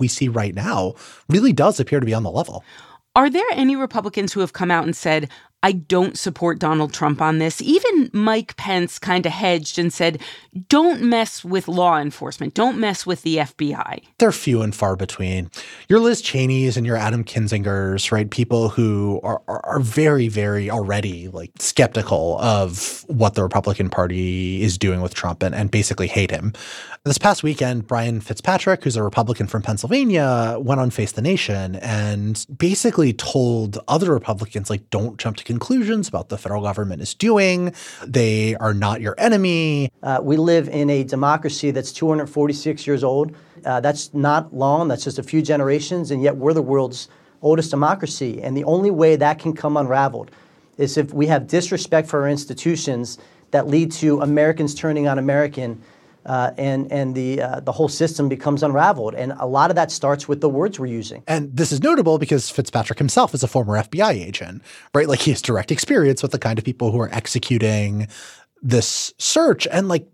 we 0.00 0.08
see 0.08 0.26
right 0.26 0.56
now 0.56 0.94
really 1.28 1.52
does 1.52 1.78
appear 1.78 2.00
to 2.00 2.06
be 2.06 2.12
on 2.12 2.24
the 2.24 2.30
level. 2.32 2.64
Are 3.14 3.30
there 3.30 3.46
any 3.52 3.76
Republicans 3.76 4.32
who 4.32 4.40
have 4.40 4.52
come 4.52 4.72
out 4.72 4.82
and 4.82 4.96
said, 4.96 5.30
I 5.64 5.72
don't 5.72 6.18
support 6.18 6.58
Donald 6.58 6.92
Trump 6.92 7.22
on 7.22 7.38
this. 7.38 7.62
Even 7.62 8.10
Mike 8.12 8.54
Pence 8.58 8.98
kind 8.98 9.24
of 9.24 9.32
hedged 9.32 9.78
and 9.78 9.90
said, 9.90 10.20
don't 10.68 11.00
mess 11.00 11.42
with 11.42 11.68
law 11.68 11.98
enforcement, 11.98 12.52
don't 12.52 12.78
mess 12.78 13.06
with 13.06 13.22
the 13.22 13.38
FBI. 13.38 14.02
They're 14.18 14.30
few 14.30 14.60
and 14.60 14.74
far 14.74 14.94
between. 14.94 15.50
Your 15.88 16.00
Liz 16.00 16.20
Cheney's 16.20 16.76
and 16.76 16.84
your 16.84 16.98
Adam 16.98 17.24
Kinzingers, 17.24 18.12
right? 18.12 18.30
People 18.30 18.68
who 18.68 19.20
are, 19.22 19.40
are, 19.48 19.64
are 19.64 19.80
very, 19.80 20.28
very 20.28 20.70
already 20.70 21.28
like 21.28 21.50
skeptical 21.58 22.38
of 22.40 23.02
what 23.08 23.32
the 23.32 23.42
Republican 23.42 23.88
Party 23.88 24.62
is 24.62 24.76
doing 24.76 25.00
with 25.00 25.14
Trump 25.14 25.42
and, 25.42 25.54
and 25.54 25.70
basically 25.70 26.08
hate 26.08 26.30
him. 26.30 26.52
This 27.04 27.18
past 27.18 27.42
weekend, 27.42 27.86
Brian 27.86 28.20
Fitzpatrick, 28.20 28.84
who's 28.84 28.96
a 28.96 29.02
Republican 29.02 29.46
from 29.46 29.62
Pennsylvania, 29.62 30.56
went 30.58 30.80
on 30.80 30.90
Face 30.90 31.12
the 31.12 31.20
Nation 31.20 31.76
and 31.76 32.46
basically 32.54 33.12
told 33.12 33.78
other 33.88 34.10
Republicans, 34.12 34.70
like, 34.70 34.88
don't 34.90 35.18
jump 35.18 35.36
to 35.36 35.44
conclusions 35.54 36.08
about 36.08 36.30
the 36.30 36.36
federal 36.36 36.62
government 36.62 37.00
is 37.00 37.14
doing. 37.14 37.72
They 38.04 38.56
are 38.56 38.74
not 38.74 39.00
your 39.00 39.14
enemy. 39.18 39.92
Uh, 40.02 40.18
we 40.20 40.36
live 40.36 40.68
in 40.68 40.90
a 40.90 41.04
democracy 41.04 41.70
that's 41.70 41.92
246 41.92 42.86
years 42.88 43.04
old. 43.04 43.36
Uh, 43.64 43.78
that's 43.80 44.12
not 44.12 44.52
long, 44.52 44.88
that's 44.88 45.04
just 45.04 45.20
a 45.20 45.22
few 45.22 45.42
generations, 45.42 46.10
and 46.10 46.22
yet 46.22 46.36
we're 46.36 46.52
the 46.52 46.60
world's 46.62 47.08
oldest 47.40 47.70
democracy. 47.70 48.42
And 48.42 48.56
the 48.56 48.64
only 48.64 48.90
way 48.90 49.14
that 49.14 49.38
can 49.38 49.54
come 49.54 49.76
unraveled 49.76 50.32
is 50.76 50.96
if 50.96 51.14
we 51.14 51.28
have 51.28 51.46
disrespect 51.46 52.08
for 52.08 52.22
our 52.22 52.28
institutions 52.28 53.18
that 53.52 53.68
lead 53.68 53.92
to 53.92 54.20
Americans 54.22 54.74
turning 54.74 55.06
on 55.06 55.20
American 55.20 55.80
uh, 56.26 56.52
and 56.56 56.90
and 56.90 57.14
the 57.14 57.42
uh, 57.42 57.60
the 57.60 57.72
whole 57.72 57.88
system 57.88 58.28
becomes 58.28 58.62
unraveled. 58.62 59.14
And 59.14 59.32
a 59.38 59.46
lot 59.46 59.70
of 59.70 59.76
that 59.76 59.90
starts 59.90 60.28
with 60.28 60.40
the 60.40 60.48
words 60.48 60.78
we're 60.78 60.86
using. 60.86 61.22
And 61.26 61.54
this 61.56 61.72
is 61.72 61.82
notable 61.82 62.18
because 62.18 62.50
Fitzpatrick 62.50 62.98
himself 62.98 63.34
is 63.34 63.42
a 63.42 63.48
former 63.48 63.74
FBI 63.74 64.12
agent, 64.12 64.62
right? 64.94 65.08
Like 65.08 65.20
he 65.20 65.30
has 65.30 65.42
direct 65.42 65.70
experience 65.70 66.22
with 66.22 66.32
the 66.32 66.38
kind 66.38 66.58
of 66.58 66.64
people 66.64 66.90
who 66.90 67.00
are 67.00 67.12
executing 67.12 68.08
this 68.62 69.12
search, 69.18 69.66
and 69.70 69.88
like 69.88 70.06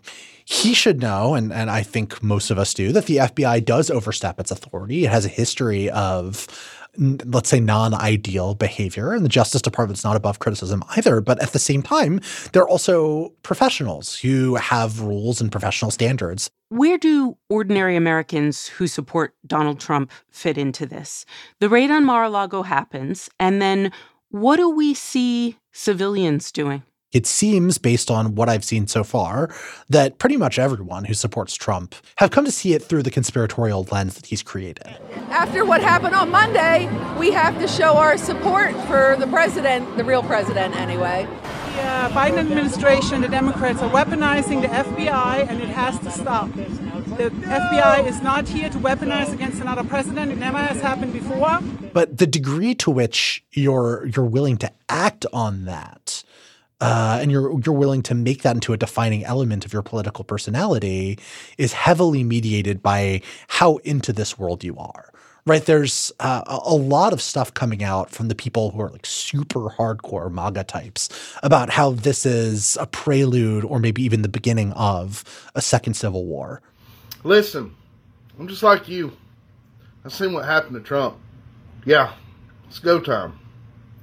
he 0.45 0.75
should 0.75 1.01
know, 1.01 1.35
and 1.35 1.53
and 1.53 1.71
I 1.71 1.83
think 1.83 2.23
most 2.23 2.51
of 2.51 2.59
us 2.59 2.75
do, 2.75 2.91
that 2.93 3.07
the 3.07 3.19
FBI 3.19 3.65
does 3.65 3.91
overstep 3.91 4.41
its 4.41 4.51
authority. 4.51 5.05
It 5.05 5.11
has 5.11 5.25
a 5.25 5.29
history 5.29 5.89
of 5.91 6.49
let's 6.99 7.49
say 7.49 7.61
non-ideal 7.61 8.55
behavior 8.55 9.13
and 9.13 9.25
the 9.25 9.29
justice 9.29 9.63
department's 9.63 10.05
not 10.05 10.17
above 10.17 10.39
criticism 10.39 10.83
either 10.97 11.21
but 11.21 11.41
at 11.43 11.53
the 11.53 11.59
same 11.59 11.83
time 11.83 12.21
they're 12.53 12.69
also 12.69 13.33
professionals 13.43 14.19
who 14.19 14.57
have 14.57 15.01
rules 15.01 15.41
and 15.41 15.53
professional 15.53 15.91
standards 15.91 16.51
where 16.71 16.99
do 16.99 17.37
ordinary 17.49 17.97
Americans 17.97 18.69
who 18.69 18.87
support 18.87 19.35
Donald 19.45 19.81
Trump 19.81 20.13
fit 20.29 20.57
into 20.57 20.87
this? 20.87 21.27
The 21.59 21.69
raid 21.69 21.91
on 21.91 22.05
Mar-a-Lago 22.05 22.63
happens, 22.63 23.29
and 23.41 23.61
then 23.61 23.91
what 24.29 24.57
do 24.57 24.71
we 24.71 24.95
see 24.95 25.59
civilians 25.73 26.53
doing? 26.53 26.85
It 27.13 27.27
seems, 27.27 27.77
based 27.77 28.09
on 28.09 28.37
what 28.37 28.49
I've 28.49 28.65
seen 28.65 28.87
so 28.87 29.03
far, 29.03 29.53
that 29.89 30.19
pretty 30.19 30.37
much 30.37 30.61
everyone 30.61 31.05
who 31.05 31.15
supports 31.15 31.57
Trump 31.57 31.97
have 32.17 32.31
come 32.31 32.45
to 32.45 32.53
see 32.53 32.73
it 32.73 32.85
through 32.85 33.03
the 33.03 33.11
conspiratorial 33.11 33.89
lens 33.91 34.15
that 34.15 34.27
he's 34.27 34.45
created. 34.45 34.87
After 35.29 35.65
what 35.65 35.81
happened 35.81 36.15
on 36.15 36.31
Monday, 36.31 36.89
we 37.19 37.33
have 37.33 37.59
to 37.59 37.67
show 37.67 37.97
our 37.97 38.17
support 38.17 38.77
for 38.87 39.17
the 39.19 39.27
president, 39.27 39.97
the 39.97 40.05
real 40.05 40.23
president 40.23 40.77
anyway. 40.77 41.27
The 41.75 41.83
uh, 41.83 42.11
Biden 42.11 42.39
administration, 42.39 43.23
the 43.23 43.29
Democrats 43.29 43.81
are 43.81 43.91
weaponizing 43.91 44.61
the 44.63 44.69
FBI, 44.69 45.49
and 45.49 45.61
it 45.61 45.69
has 45.69 45.99
to 46.01 46.11
stop. 46.13 46.53
The 46.53 47.31
FBI 47.31 48.07
is 48.07 48.23
not 48.23 48.47
here 48.47 48.71
to 48.71 48.79
weaponize 48.79 49.33
against 49.33 49.61
another 49.61 49.83
president. 49.83 50.31
It 50.31 50.39
never 50.39 50.59
has 50.59 50.81
happened 50.81 51.13
before. 51.13 51.59
But 51.93 52.19
the 52.19 52.27
degree 52.27 52.75
to 52.77 52.91
which 52.91 53.43
you're 53.53 54.07
you're 54.07 54.25
willing 54.25 54.59
to 54.59 54.71
act 54.89 55.27
on 55.33 55.65
that 55.65 56.23
uh, 56.81 57.19
and 57.21 57.31
you're 57.31 57.61
you're 57.61 57.75
willing 57.75 58.03
to 58.03 58.15
make 58.15 58.43
that 58.43 58.57
into 58.57 58.73
a 58.73 58.77
defining 58.77 59.25
element 59.25 59.65
of 59.65 59.73
your 59.73 59.83
political 59.83 60.25
personality 60.25 61.19
is 61.59 61.73
heavily 61.73 62.25
mediated 62.25 62.83
by 62.83 63.21
how 63.49 63.77
into 63.79 64.13
this 64.13 64.39
world 64.39 64.65
you 64.65 64.77
are. 64.79 65.13
Right, 65.47 65.65
there's 65.65 66.13
uh, 66.21 66.43
a 66.47 66.75
lot 66.75 67.15
of 67.15 67.23
stuff 67.23 67.55
coming 67.55 67.83
out 67.83 68.11
from 68.11 68.29
the 68.29 68.35
people 68.35 68.71
who 68.71 68.83
are 68.83 68.91
like 68.91 69.07
super 69.07 69.71
hardcore 69.71 70.31
MAGA 70.31 70.65
types 70.65 71.09
about 71.43 71.71
how 71.71 71.93
this 71.93 72.27
is 72.27 72.77
a 72.79 72.87
prelude 72.87 73.65
or 73.65 73.79
maybe 73.79 74.03
even 74.03 74.21
the 74.21 74.29
beginning 74.29 74.73
of 74.75 75.25
a 75.55 75.63
second 75.63 75.95
civil 75.95 76.27
war. 76.27 76.61
Listen, 77.25 77.75
I'm 78.39 78.49
just 78.49 78.63
like 78.63 78.87
you. 78.87 79.17
I've 80.05 80.13
seen 80.13 80.35
what 80.35 80.45
happened 80.45 80.75
to 80.75 80.81
Trump. 80.81 81.17
Yeah, 81.87 82.13
it's 82.69 82.79
go 82.79 83.01
time. 83.01 83.40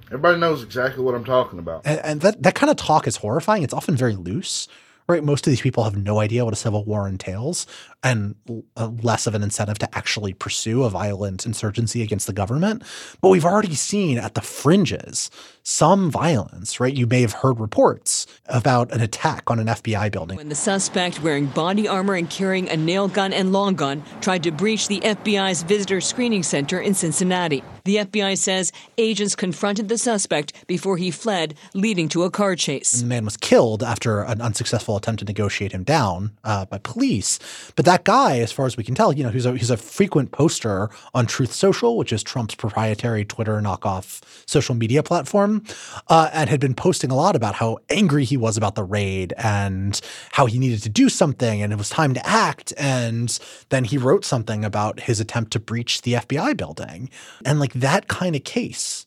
Everybody 0.07 0.39
knows 0.39 0.63
exactly 0.63 1.03
what 1.03 1.15
I'm 1.15 1.25
talking 1.25 1.59
about. 1.59 1.81
And, 1.85 1.99
and 1.99 2.21
that, 2.21 2.41
that 2.43 2.55
kind 2.55 2.69
of 2.69 2.77
talk 2.77 3.07
is 3.07 3.17
horrifying. 3.17 3.63
It's 3.63 3.73
often 3.73 3.95
very 3.95 4.15
loose, 4.15 4.67
right? 5.09 5.23
Most 5.23 5.45
of 5.45 5.51
these 5.51 5.61
people 5.61 5.83
have 5.83 5.97
no 5.97 6.19
idea 6.19 6.45
what 6.45 6.53
a 6.53 6.57
civil 6.57 6.85
war 6.85 7.07
entails 7.07 7.67
and 8.03 8.35
uh, 8.77 8.87
less 9.01 9.27
of 9.27 9.35
an 9.35 9.43
incentive 9.43 9.79
to 9.79 9.97
actually 9.97 10.33
pursue 10.33 10.83
a 10.83 10.89
violent 10.89 11.45
insurgency 11.45 12.01
against 12.01 12.25
the 12.25 12.33
government. 12.33 12.83
But 13.21 13.29
we've 13.29 13.45
already 13.45 13.75
seen 13.75 14.17
at 14.17 14.33
the 14.33 14.41
fringes 14.41 15.29
some 15.63 16.09
violence, 16.09 16.79
right? 16.79 16.93
You 16.93 17.05
may 17.05 17.21
have 17.21 17.33
heard 17.33 17.59
reports 17.59 18.27
about 18.45 18.91
an 18.93 19.01
attack 19.01 19.49
on 19.51 19.59
an 19.59 19.67
FBI 19.67 20.11
building. 20.11 20.37
When 20.37 20.49
the 20.49 20.55
suspect 20.55 21.21
wearing 21.21 21.47
body 21.47 21.87
armor 21.87 22.15
and 22.15 22.29
carrying 22.29 22.69
a 22.69 22.77
nail 22.77 23.09
gun 23.09 23.33
and 23.33 23.51
long 23.51 23.75
gun 23.75 24.03
tried 24.21 24.43
to 24.43 24.51
breach 24.51 24.87
the 24.87 25.01
FBI's 25.01 25.63
visitor 25.63 25.99
screening 25.99 26.43
center 26.43 26.79
in 26.79 26.93
Cincinnati. 26.93 27.61
The 27.87 27.95
FBI 27.95 28.37
says 28.37 28.73
agents 28.97 29.33
confronted 29.33 29.87
the 29.87 29.97
suspect 29.97 30.67
before 30.67 30.97
he 30.97 31.09
fled, 31.09 31.53
leading 31.73 32.09
to 32.09 32.23
a 32.23 32.29
car 32.29 32.53
chase. 32.57 32.95
And 32.95 33.03
the 33.03 33.07
man 33.07 33.23
was 33.23 33.37
killed 33.37 33.81
after 33.81 34.23
an 34.23 34.41
unsuccessful 34.41 34.97
attempt 34.97 35.19
to 35.19 35.25
negotiate 35.25 35.71
him 35.71 35.85
down 35.85 36.31
uh, 36.43 36.65
by 36.65 36.79
police. 36.79 37.39
But 37.77 37.85
that 37.85 38.03
guy, 38.03 38.39
as 38.39 38.51
far 38.51 38.65
as 38.65 38.75
we 38.75 38.83
can 38.83 38.93
tell, 38.93 39.13
you 39.13 39.23
know, 39.23 39.29
he's 39.29 39.45
a, 39.45 39.55
he's 39.55 39.69
a 39.69 39.77
frequent 39.77 40.33
poster 40.33 40.89
on 41.13 41.27
Truth 41.27 41.53
Social, 41.53 41.95
which 41.95 42.11
is 42.11 42.23
Trump's 42.23 42.55
proprietary 42.55 43.23
Twitter 43.23 43.61
knockoff 43.61 44.21
social 44.45 44.75
media 44.75 45.01
platform 45.01 45.63
uh, 46.09 46.29
and 46.33 46.49
had 46.49 46.59
been 46.59 46.75
posting 46.75 47.09
a 47.09 47.15
lot 47.15 47.37
about 47.37 47.55
how 47.55 47.77
angry 47.89 48.25
he 48.25 48.35
was 48.35 48.57
about 48.57 48.75
the 48.75 48.83
raid 48.83 49.33
and 49.37 50.01
how 50.33 50.45
he 50.45 50.59
needed 50.59 50.83
to 50.83 50.89
do 50.89 51.07
something 51.07 51.61
and 51.61 51.71
it 51.71 51.77
was 51.77 51.87
time 51.87 52.13
to 52.13 52.27
act. 52.27 52.73
And 52.77 53.39
then 53.69 53.85
he 53.85 53.97
wrote 53.97 54.25
something 54.25 54.65
about 54.65 54.99
his 54.99 55.21
attempt 55.21 55.53
to 55.53 55.59
breach 55.61 56.01
the 56.01 56.15
FBI 56.15 56.57
building. 56.57 57.09
And 57.45 57.61
like 57.61 57.76
that 57.81 58.07
kind 58.07 58.35
of 58.35 58.43
case 58.43 59.05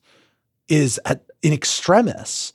is 0.68 1.00
at 1.04 1.24
in 1.42 1.52
extremis 1.52 2.52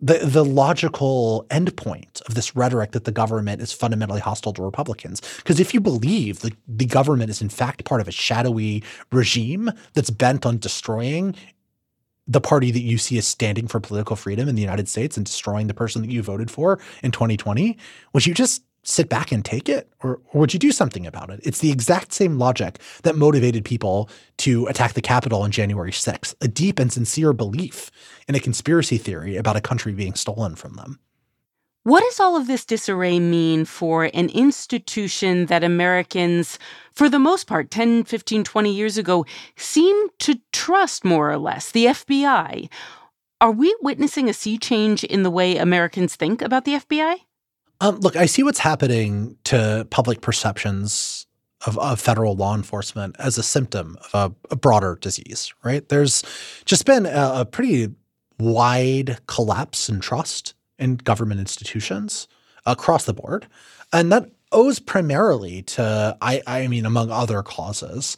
the 0.00 0.18
the 0.18 0.44
logical 0.44 1.46
endpoint 1.48 2.20
of 2.22 2.34
this 2.34 2.54
rhetoric 2.56 2.90
that 2.90 3.04
the 3.04 3.12
government 3.12 3.62
is 3.62 3.72
fundamentally 3.72 4.20
hostile 4.20 4.52
to 4.52 4.62
Republicans. 4.62 5.22
Because 5.36 5.60
if 5.60 5.72
you 5.72 5.80
believe 5.80 6.40
that 6.40 6.54
the 6.66 6.86
government 6.86 7.30
is 7.30 7.40
in 7.40 7.48
fact 7.48 7.84
part 7.84 8.00
of 8.00 8.08
a 8.08 8.12
shadowy 8.12 8.82
regime 9.12 9.70
that's 9.94 10.10
bent 10.10 10.44
on 10.44 10.58
destroying 10.58 11.34
the 12.26 12.40
party 12.40 12.70
that 12.70 12.80
you 12.80 12.98
see 12.98 13.18
as 13.18 13.26
standing 13.26 13.66
for 13.66 13.80
political 13.80 14.16
freedom 14.16 14.48
in 14.48 14.54
the 14.54 14.62
United 14.62 14.88
States 14.88 15.16
and 15.16 15.26
destroying 15.26 15.66
the 15.66 15.74
person 15.74 16.02
that 16.02 16.10
you 16.10 16.22
voted 16.22 16.50
for 16.50 16.78
in 17.02 17.10
2020, 17.10 17.76
would 18.12 18.26
you 18.26 18.32
just 18.32 18.62
sit 18.84 19.08
back 19.08 19.30
and 19.30 19.44
take 19.44 19.68
it 19.68 19.88
or, 20.00 20.20
or 20.32 20.40
would 20.40 20.52
you 20.52 20.58
do 20.58 20.72
something 20.72 21.06
about 21.06 21.30
it? 21.30 21.40
It's 21.42 21.60
the 21.60 21.70
exact 21.70 22.12
same 22.12 22.38
logic 22.38 22.78
that 23.02 23.16
motivated 23.16 23.64
people 23.64 24.08
to 24.38 24.66
attack 24.66 24.94
the 24.94 25.02
Capitol 25.02 25.42
on 25.42 25.50
January 25.50 25.92
6th, 25.92 26.34
a 26.40 26.48
deep 26.48 26.78
and 26.78 26.92
sincere 26.92 27.32
belief 27.32 27.90
in 28.28 28.34
a 28.34 28.40
conspiracy 28.40 28.98
theory 28.98 29.36
about 29.36 29.56
a 29.56 29.60
country 29.60 29.92
being 29.92 30.14
stolen 30.14 30.56
from 30.56 30.74
them. 30.74 30.98
What 31.84 32.04
does 32.04 32.20
all 32.20 32.36
of 32.36 32.46
this 32.46 32.64
disarray 32.64 33.18
mean 33.18 33.64
for 33.64 34.04
an 34.04 34.28
institution 34.28 35.46
that 35.46 35.64
Americans, 35.64 36.56
for 36.94 37.08
the 37.08 37.18
most 37.18 37.48
part, 37.48 37.72
10, 37.72 38.04
15, 38.04 38.44
20 38.44 38.72
years 38.72 38.96
ago, 38.98 39.26
seemed 39.56 40.10
to 40.20 40.38
trust 40.52 41.04
more 41.04 41.28
or 41.28 41.38
less, 41.38 41.72
the 41.72 41.86
FBI? 41.86 42.68
Are 43.40 43.50
we 43.50 43.74
witnessing 43.82 44.28
a 44.28 44.32
sea 44.32 44.58
change 44.58 45.02
in 45.02 45.24
the 45.24 45.30
way 45.30 45.56
Americans 45.56 46.14
think 46.14 46.40
about 46.40 46.64
the 46.64 46.74
FBI? 46.74 47.16
Um, 47.82 47.98
look, 47.98 48.14
I 48.14 48.26
see 48.26 48.44
what's 48.44 48.60
happening 48.60 49.36
to 49.42 49.88
public 49.90 50.20
perceptions 50.20 51.26
of, 51.66 51.76
of, 51.80 52.00
federal 52.00 52.36
law 52.36 52.54
enforcement 52.54 53.16
as 53.18 53.38
a 53.38 53.42
symptom 53.42 53.98
of 54.12 54.14
a, 54.14 54.52
a 54.52 54.56
broader 54.56 54.96
disease, 55.00 55.52
right? 55.64 55.88
There's 55.88 56.22
just 56.64 56.86
been 56.86 57.06
a, 57.06 57.32
a 57.40 57.44
pretty 57.44 57.88
wide 58.38 59.18
collapse 59.26 59.88
in 59.88 59.98
trust 59.98 60.54
in 60.78 60.94
government 60.94 61.40
institutions 61.40 62.28
across 62.66 63.04
the 63.04 63.14
board. 63.14 63.48
And 63.92 64.12
that 64.12 64.30
owes 64.52 64.78
primarily 64.78 65.62
to, 65.62 66.16
I, 66.20 66.40
I 66.46 66.68
mean, 66.68 66.86
among 66.86 67.10
other 67.10 67.42
causes, 67.42 68.16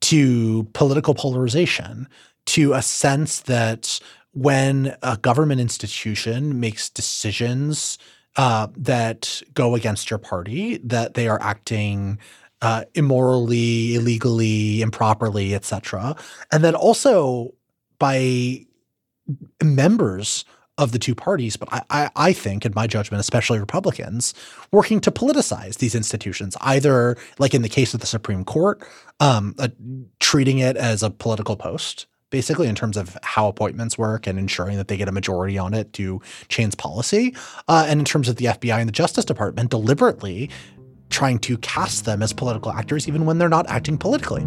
to 0.00 0.64
political 0.72 1.14
polarization, 1.14 2.08
to 2.46 2.72
a 2.72 2.82
sense 2.82 3.38
that 3.42 4.00
when 4.32 4.96
a 5.04 5.16
government 5.16 5.60
institution 5.60 6.58
makes 6.58 6.90
decisions 6.90 7.98
uh, 8.36 8.68
that 8.76 9.42
go 9.54 9.74
against 9.74 10.10
your 10.10 10.18
party, 10.18 10.78
that 10.78 11.14
they 11.14 11.28
are 11.28 11.40
acting 11.40 12.18
uh, 12.62 12.84
immorally, 12.94 13.94
illegally, 13.94 14.82
improperly, 14.82 15.54
etc. 15.54 16.16
And 16.52 16.64
then 16.64 16.74
also 16.74 17.54
by 17.98 18.64
members 19.62 20.44
of 20.78 20.92
the 20.92 20.98
two 20.98 21.14
parties, 21.14 21.56
but 21.56 21.72
I, 21.72 21.82
I, 21.88 22.10
I, 22.16 22.32
think, 22.32 22.66
in 22.66 22.72
my 22.74 22.86
judgment, 22.86 23.20
especially 23.20 23.58
Republicans, 23.58 24.34
working 24.72 25.00
to 25.00 25.10
politicize 25.10 25.78
these 25.78 25.94
institutions, 25.94 26.54
either 26.60 27.16
like 27.38 27.54
in 27.54 27.62
the 27.62 27.68
case 27.68 27.94
of 27.94 28.00
the 28.00 28.06
Supreme 28.06 28.44
Court, 28.44 28.86
um, 29.20 29.54
uh, 29.58 29.68
treating 30.20 30.58
it 30.58 30.76
as 30.76 31.02
a 31.02 31.08
political 31.10 31.56
post, 31.56 32.06
basically 32.30 32.66
in 32.66 32.74
terms 32.74 32.96
of 32.96 33.16
how 33.22 33.48
appointments 33.48 33.96
work 33.96 34.26
and 34.26 34.38
ensuring 34.38 34.76
that 34.76 34.88
they 34.88 34.96
get 34.96 35.08
a 35.08 35.12
majority 35.12 35.58
on 35.58 35.74
it 35.74 35.92
to 35.94 36.20
change 36.48 36.76
policy, 36.76 37.34
uh, 37.68 37.86
and 37.88 38.00
in 38.00 38.04
terms 38.04 38.28
of 38.28 38.36
the 38.36 38.46
FBI 38.46 38.78
and 38.78 38.88
the 38.88 38.92
Justice 38.92 39.24
Department 39.24 39.70
deliberately 39.70 40.50
trying 41.08 41.38
to 41.38 41.56
cast 41.58 42.04
them 42.04 42.22
as 42.22 42.32
political 42.32 42.72
actors, 42.72 43.06
even 43.06 43.26
when 43.26 43.38
they're 43.38 43.48
not 43.48 43.68
acting 43.68 43.96
politically 43.96 44.44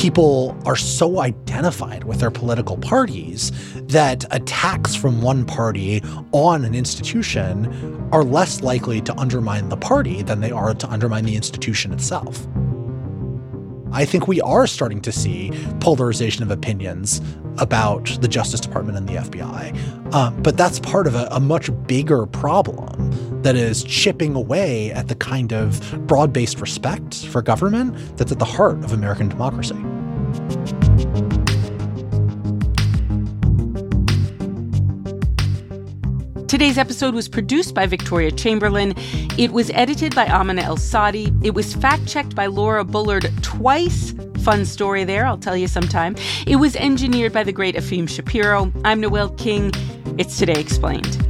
people 0.00 0.56
are 0.64 0.76
so 0.76 1.20
identified 1.20 2.04
with 2.04 2.20
their 2.20 2.30
political 2.30 2.78
parties 2.78 3.52
that 3.82 4.24
attacks 4.30 4.96
from 4.96 5.20
one 5.20 5.44
party 5.44 6.02
on 6.32 6.64
an 6.64 6.74
institution 6.74 8.08
are 8.10 8.24
less 8.24 8.62
likely 8.62 9.02
to 9.02 9.14
undermine 9.18 9.68
the 9.68 9.76
party 9.76 10.22
than 10.22 10.40
they 10.40 10.50
are 10.50 10.72
to 10.72 10.88
undermine 10.88 11.26
the 11.26 11.36
institution 11.36 11.92
itself. 11.92 12.46
I 13.92 14.04
think 14.04 14.28
we 14.28 14.40
are 14.42 14.66
starting 14.66 15.00
to 15.02 15.12
see 15.12 15.50
polarization 15.80 16.42
of 16.42 16.50
opinions 16.50 17.20
about 17.58 18.06
the 18.20 18.28
Justice 18.28 18.60
Department 18.60 18.96
and 18.96 19.08
the 19.08 19.14
FBI. 19.14 20.14
Um, 20.14 20.40
but 20.42 20.56
that's 20.56 20.78
part 20.80 21.06
of 21.06 21.14
a, 21.14 21.28
a 21.30 21.40
much 21.40 21.70
bigger 21.86 22.26
problem 22.26 23.42
that 23.42 23.56
is 23.56 23.82
chipping 23.84 24.34
away 24.34 24.92
at 24.92 25.08
the 25.08 25.14
kind 25.14 25.52
of 25.52 26.06
broad 26.06 26.32
based 26.32 26.60
respect 26.60 27.26
for 27.26 27.42
government 27.42 27.96
that's 28.16 28.30
at 28.30 28.38
the 28.38 28.44
heart 28.44 28.82
of 28.84 28.92
American 28.92 29.28
democracy. 29.28 29.76
Today's 36.50 36.78
episode 36.78 37.14
was 37.14 37.28
produced 37.28 37.76
by 37.76 37.86
Victoria 37.86 38.32
Chamberlain. 38.32 38.92
It 39.38 39.52
was 39.52 39.70
edited 39.70 40.16
by 40.16 40.26
Amina 40.26 40.62
El 40.62 40.76
Sadi. 40.78 41.32
It 41.44 41.54
was 41.54 41.74
fact 41.74 42.08
checked 42.08 42.34
by 42.34 42.46
Laura 42.46 42.84
Bullard 42.84 43.30
twice. 43.40 44.12
Fun 44.42 44.64
story 44.64 45.04
there, 45.04 45.28
I'll 45.28 45.38
tell 45.38 45.56
you 45.56 45.68
sometime. 45.68 46.16
It 46.48 46.56
was 46.56 46.74
engineered 46.74 47.32
by 47.32 47.44
the 47.44 47.52
great 47.52 47.76
Efim 47.76 48.08
Shapiro. 48.08 48.72
I'm 48.84 49.00
Noel 49.00 49.30
King. 49.36 49.70
It's 50.18 50.38
Today 50.38 50.58
Explained. 50.58 51.29